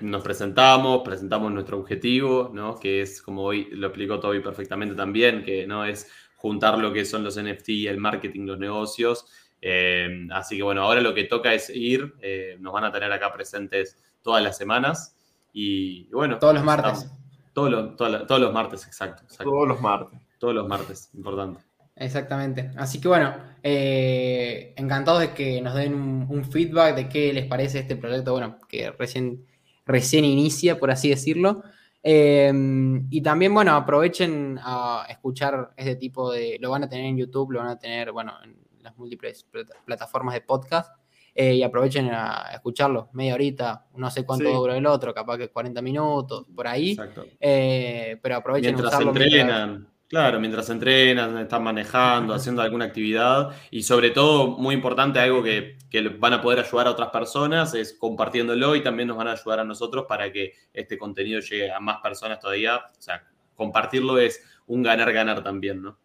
nos 0.00 0.22
presentamos, 0.22 1.02
presentamos 1.04 1.52
nuestro 1.52 1.78
objetivo, 1.78 2.50
¿no? 2.52 2.76
Que 2.78 3.02
es, 3.02 3.22
como 3.22 3.42
hoy 3.42 3.68
lo 3.70 3.86
explicó 3.86 4.18
Toby 4.18 4.40
perfectamente 4.40 4.94
también, 4.94 5.44
que 5.44 5.66
no 5.66 5.84
es 5.84 6.10
juntar 6.40 6.78
lo 6.78 6.92
que 6.92 7.04
son 7.04 7.22
los 7.22 7.40
NFT, 7.40 7.68
el 7.86 7.98
marketing, 7.98 8.46
los 8.46 8.58
negocios. 8.58 9.26
Eh, 9.60 10.26
así 10.32 10.56
que 10.56 10.62
bueno, 10.62 10.82
ahora 10.82 11.02
lo 11.02 11.12
que 11.12 11.24
toca 11.24 11.52
es 11.52 11.68
ir, 11.68 12.14
eh, 12.22 12.56
nos 12.60 12.72
van 12.72 12.84
a 12.84 12.92
tener 12.92 13.12
acá 13.12 13.30
presentes 13.32 13.98
todas 14.22 14.42
las 14.42 14.56
semanas 14.56 15.16
y, 15.52 16.04
bueno. 16.12 16.38
Todos 16.38 16.54
los 16.54 16.64
martes. 16.64 17.10
Todos 17.52 17.70
los, 17.70 17.96
todos 17.96 18.40
los 18.40 18.52
martes, 18.52 18.86
exacto, 18.86 19.24
Todos 19.42 19.68
los 19.68 19.80
martes. 19.80 20.18
Todos 20.38 20.54
los 20.54 20.66
martes, 20.66 21.10
importante. 21.14 21.60
Exactamente. 21.96 22.70
Así 22.78 22.98
que 22.98 23.08
bueno, 23.08 23.34
eh, 23.62 24.72
encantados 24.78 25.20
de 25.20 25.34
que 25.34 25.60
nos 25.60 25.74
den 25.74 25.92
un, 25.94 26.44
feedback 26.50 26.96
de 26.96 27.08
qué 27.10 27.32
les 27.34 27.46
parece 27.46 27.80
este 27.80 27.96
proyecto, 27.96 28.32
bueno, 28.32 28.56
que 28.66 28.90
recién, 28.92 29.44
recién 29.84 30.24
inicia, 30.24 30.78
por 30.78 30.90
así 30.90 31.10
decirlo. 31.10 31.62
Em, 32.02 33.06
y 33.10 33.20
también, 33.20 33.52
bueno, 33.52 33.74
aprovechen 33.74 34.58
a 34.62 35.06
escuchar 35.08 35.72
este 35.76 35.96
tipo 35.96 36.32
de. 36.32 36.58
Lo 36.60 36.70
van 36.70 36.84
a 36.84 36.88
tener 36.88 37.06
en 37.06 37.16
YouTube, 37.16 37.52
lo 37.52 37.60
van 37.60 37.68
a 37.68 37.78
tener, 37.78 38.12
bueno, 38.12 38.32
en 38.42 38.56
las 38.82 38.96
múltiples 38.96 39.46
plataformas 39.84 40.34
de 40.34 40.40
podcast. 40.40 40.94
Eh, 41.32 41.54
y 41.54 41.62
aprovechen 41.62 42.10
a 42.12 42.50
escucharlo, 42.52 43.08
media 43.12 43.34
horita, 43.34 43.86
no 43.94 44.10
sé 44.10 44.26
cuánto 44.26 44.50
dura 44.50 44.76
el 44.76 44.84
otro, 44.84 45.14
capaz 45.14 45.38
que 45.38 45.48
40 45.48 45.80
minutos, 45.80 46.44
por 46.54 46.66
ahí. 46.66 46.90
Exacto. 46.90 47.24
Eh, 47.38 48.18
pero 48.20 48.36
aprovechen 48.36 48.74
mientras 48.74 48.92
usarlo 48.92 49.10
entrenan. 49.10 49.88
Claro, 50.08 50.40
mientras 50.40 50.68
entrenan, 50.70 51.38
están 51.38 51.62
manejando, 51.62 52.34
haciendo 52.34 52.62
alguna 52.62 52.86
actividad 52.86 53.50
y 53.70 53.84
sobre 53.84 54.10
todo, 54.10 54.58
muy 54.58 54.74
importante, 54.74 55.20
algo 55.20 55.40
que, 55.40 55.78
van 56.18 56.34
a 56.34 56.42
poder 56.42 56.60
ayudar 56.60 56.86
a 56.86 56.90
otras 56.90 57.10
personas 57.10 57.74
es 57.74 57.94
compartiéndolo 57.94 58.76
y 58.76 58.82
también 58.82 59.08
nos 59.08 59.16
van 59.16 59.28
a 59.28 59.32
ayudar 59.32 59.60
a 59.60 59.64
nosotros 59.64 60.06
para 60.08 60.30
que 60.32 60.52
este 60.72 60.96
contenido 60.96 61.40
llegue 61.40 61.72
a 61.72 61.80
más 61.80 62.00
personas 62.00 62.38
todavía. 62.38 62.76
O 62.76 63.02
sea, 63.02 63.24
compartirlo 63.56 64.18
es 64.18 64.42
un 64.66 64.82
ganar-ganar 64.82 65.42
también, 65.42 65.82
¿no? 65.82 65.98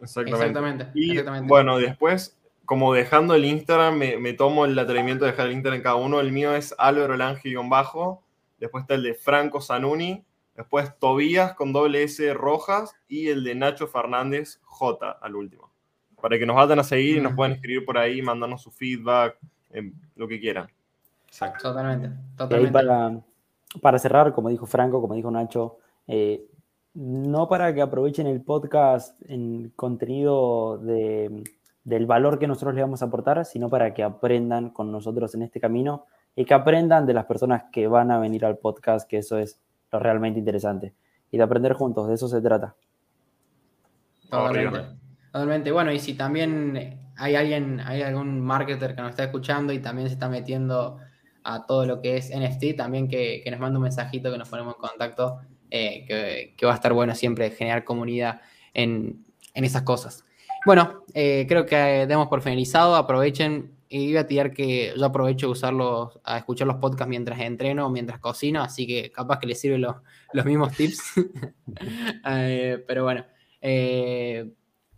Exactamente. 0.00 0.88
Y 0.94 1.20
bueno, 1.42 1.78
después, 1.78 2.38
como 2.64 2.92
dejando 2.92 3.34
el 3.34 3.44
Instagram, 3.44 3.96
me, 3.96 4.32
tomo 4.32 4.64
el 4.64 4.78
atrevimiento 4.78 5.24
de 5.24 5.32
dejar 5.32 5.46
el 5.46 5.52
Instagram 5.52 5.76
en 5.78 5.82
cada 5.82 5.96
uno. 5.96 6.20
El 6.20 6.32
mío 6.32 6.54
es 6.54 6.74
Álvaro 6.78 7.16
Lange-bajo. 7.16 8.22
Después 8.58 8.82
está 8.82 8.94
el 8.94 9.02
de 9.04 9.14
Franco 9.14 9.60
Zanuni 9.60 10.24
Después 10.58 10.98
Tobías 10.98 11.54
con 11.54 11.72
doble 11.72 12.02
S 12.02 12.34
Rojas 12.34 12.92
y 13.06 13.28
el 13.28 13.44
de 13.44 13.54
Nacho 13.54 13.86
Fernández 13.86 14.58
J 14.64 15.08
al 15.08 15.36
último. 15.36 15.67
Para 16.20 16.38
que 16.38 16.46
nos 16.46 16.56
vayan 16.56 16.78
a 16.78 16.84
seguir 16.84 17.18
y 17.18 17.20
nos 17.20 17.34
puedan 17.34 17.52
escribir 17.52 17.84
por 17.84 17.96
ahí, 17.98 18.20
mandarnos 18.22 18.62
su 18.62 18.70
feedback, 18.70 19.38
em, 19.70 19.92
lo 20.16 20.26
que 20.26 20.40
quieran. 20.40 20.68
Exacto. 21.26 21.68
Totalmente. 21.68 22.10
totalmente. 22.36 22.72
Para, 22.72 23.20
para, 23.80 23.98
cerrar, 23.98 24.32
como 24.32 24.48
dijo 24.48 24.66
Franco, 24.66 25.00
como 25.00 25.14
dijo 25.14 25.30
Nacho, 25.30 25.78
eh, 26.06 26.44
no 26.94 27.48
para 27.48 27.72
que 27.74 27.82
aprovechen 27.82 28.26
el 28.26 28.42
podcast 28.42 29.20
en 29.30 29.70
contenido 29.76 30.78
de, 30.78 31.44
del 31.84 32.06
valor 32.06 32.38
que 32.38 32.46
nosotros 32.46 32.74
le 32.74 32.82
vamos 32.82 33.02
a 33.02 33.06
aportar, 33.06 33.44
sino 33.44 33.68
para 33.70 33.94
que 33.94 34.02
aprendan 34.02 34.70
con 34.70 34.90
nosotros 34.90 35.34
en 35.34 35.42
este 35.42 35.60
camino 35.60 36.06
y 36.34 36.44
que 36.44 36.54
aprendan 36.54 37.06
de 37.06 37.14
las 37.14 37.26
personas 37.26 37.64
que 37.72 37.86
van 37.86 38.10
a 38.10 38.18
venir 38.18 38.44
al 38.44 38.58
podcast, 38.58 39.08
que 39.08 39.18
eso 39.18 39.38
es 39.38 39.60
lo 39.92 39.98
realmente 39.98 40.38
interesante. 40.38 40.94
Y 41.30 41.36
de 41.36 41.42
aprender 41.42 41.74
juntos, 41.74 42.08
de 42.08 42.14
eso 42.14 42.28
se 42.28 42.40
trata. 42.40 42.74
Totalmente. 44.28 44.97
Bueno, 45.32 45.92
y 45.92 45.98
si 45.98 46.14
también 46.14 46.98
hay 47.16 47.34
alguien, 47.34 47.80
hay 47.80 48.02
algún 48.02 48.40
marketer 48.40 48.94
que 48.94 49.02
nos 49.02 49.10
está 49.10 49.24
escuchando 49.24 49.72
y 49.72 49.80
también 49.80 50.08
se 50.08 50.14
está 50.14 50.28
metiendo 50.28 50.98
a 51.44 51.66
todo 51.66 51.86
lo 51.86 52.00
que 52.00 52.16
es 52.16 52.30
NFT, 52.30 52.76
también 52.76 53.08
que, 53.08 53.42
nos 53.50 53.60
mande 53.60 53.76
un 53.76 53.82
mensajito, 53.84 54.30
que 54.30 54.38
nos 54.38 54.48
ponemos 54.48 54.74
en 54.76 54.80
contacto, 54.80 55.40
eh, 55.70 56.54
que, 56.56 56.66
va 56.66 56.72
a 56.72 56.74
estar 56.74 56.92
bueno 56.92 57.14
siempre 57.14 57.50
generar 57.50 57.84
comunidad 57.84 58.40
en, 58.74 59.24
esas 59.54 59.82
cosas. 59.82 60.24
Bueno, 60.64 61.04
eh, 61.14 61.46
creo 61.48 61.66
que 61.66 62.06
demos 62.06 62.28
por 62.28 62.42
finalizado. 62.42 62.94
Aprovechen 62.94 63.72
y 63.88 64.02
iba 64.02 64.20
a 64.20 64.26
tirar 64.26 64.52
que 64.52 64.92
yo 64.96 65.04
aprovecho 65.04 65.50
usarlos, 65.50 66.20
a 66.22 66.38
escuchar 66.38 66.66
los 66.66 66.76
podcasts 66.76 67.08
mientras 67.08 67.40
entreno 67.40 67.86
o 67.86 67.90
mientras 67.90 68.20
cocino, 68.20 68.62
así 68.62 68.86
que 68.86 69.10
capaz 69.10 69.40
que 69.40 69.46
les 69.46 69.60
sirven 69.60 69.80
los, 69.80 69.96
los 70.32 70.44
mismos 70.44 70.76
tips. 70.76 71.14
Eh, 72.30 72.84
pero 72.86 73.04
bueno. 73.04 73.24
Eh, 73.60 74.50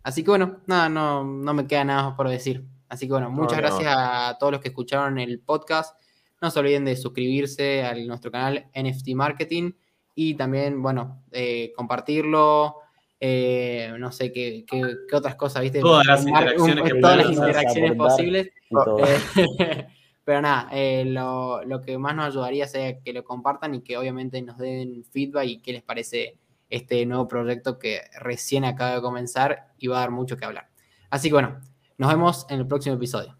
así 0.03 0.23
que 0.23 0.29
bueno, 0.29 0.57
nada, 0.65 0.89
no, 0.89 1.23
no, 1.23 1.53
me 1.53 1.67
queda 1.67 1.83
nada 1.83 2.03
más 2.03 2.15
por 2.15 2.29
decir. 2.29 2.65
Así 2.89 3.07
que 3.07 3.13
bueno, 3.13 3.29
muchas 3.29 3.57
gracias 3.57 3.93
a 3.95 4.37
todos 4.39 4.51
los 4.51 4.61
que 4.61 4.69
escucharon 4.69 5.17
el 5.17 5.39
podcast. 5.39 5.97
No 6.41 6.51
se 6.51 6.59
olviden 6.59 6.85
de 6.85 6.95
suscribirse 6.95 7.83
a 7.83 7.95
nuestro 7.95 8.31
canal 8.31 8.69
NFT 8.75 9.09
Marketing 9.15 9.71
y 10.15 10.33
también, 10.35 10.81
bueno, 10.81 11.23
eh, 11.31 11.71
compartirlo, 11.75 12.81
eh, 13.23 13.93
no 13.99 14.11
sé 14.11 14.31
qué, 14.31 14.65
qué, 14.67 15.15
otras 15.15 15.35
cosas, 15.35 15.61
¿viste? 15.61 15.79
Todas 15.79 16.07
las 16.07 16.25
interacciones, 16.25 16.99
todas 16.99 17.17
las 17.17 17.31
interacciones 17.31 17.95
posibles. 17.95 18.47
Eh, 18.47 19.87
pero 20.25 20.41
nada, 20.41 20.69
eh, 20.71 21.05
lo, 21.05 21.63
lo, 21.63 21.81
que 21.81 21.99
más 21.99 22.15
nos 22.15 22.25
ayudaría 22.25 22.67
sería 22.67 22.99
que 22.99 23.13
lo 23.13 23.23
compartan 23.23 23.75
y 23.75 23.81
que 23.81 23.95
obviamente 23.95 24.41
nos 24.41 24.57
den 24.57 25.03
feedback 25.05 25.45
y 25.45 25.61
qué 25.61 25.73
les 25.73 25.83
parece 25.83 26.39
este 26.71 27.05
nuevo 27.05 27.27
proyecto 27.27 27.77
que 27.77 28.01
recién 28.19 28.65
acaba 28.65 28.95
de 28.95 29.01
comenzar 29.01 29.67
y 29.77 29.87
va 29.87 29.97
a 29.97 29.99
dar 30.01 30.11
mucho 30.11 30.37
que 30.37 30.45
hablar. 30.45 30.69
Así 31.09 31.27
que 31.27 31.33
bueno, 31.33 31.59
nos 31.97 32.09
vemos 32.09 32.47
en 32.49 32.61
el 32.61 32.67
próximo 32.67 32.95
episodio. 32.95 33.37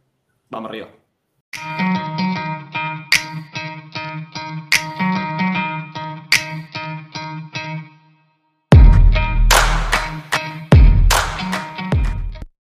Vamos 0.49 0.69
arriba. 0.69 2.10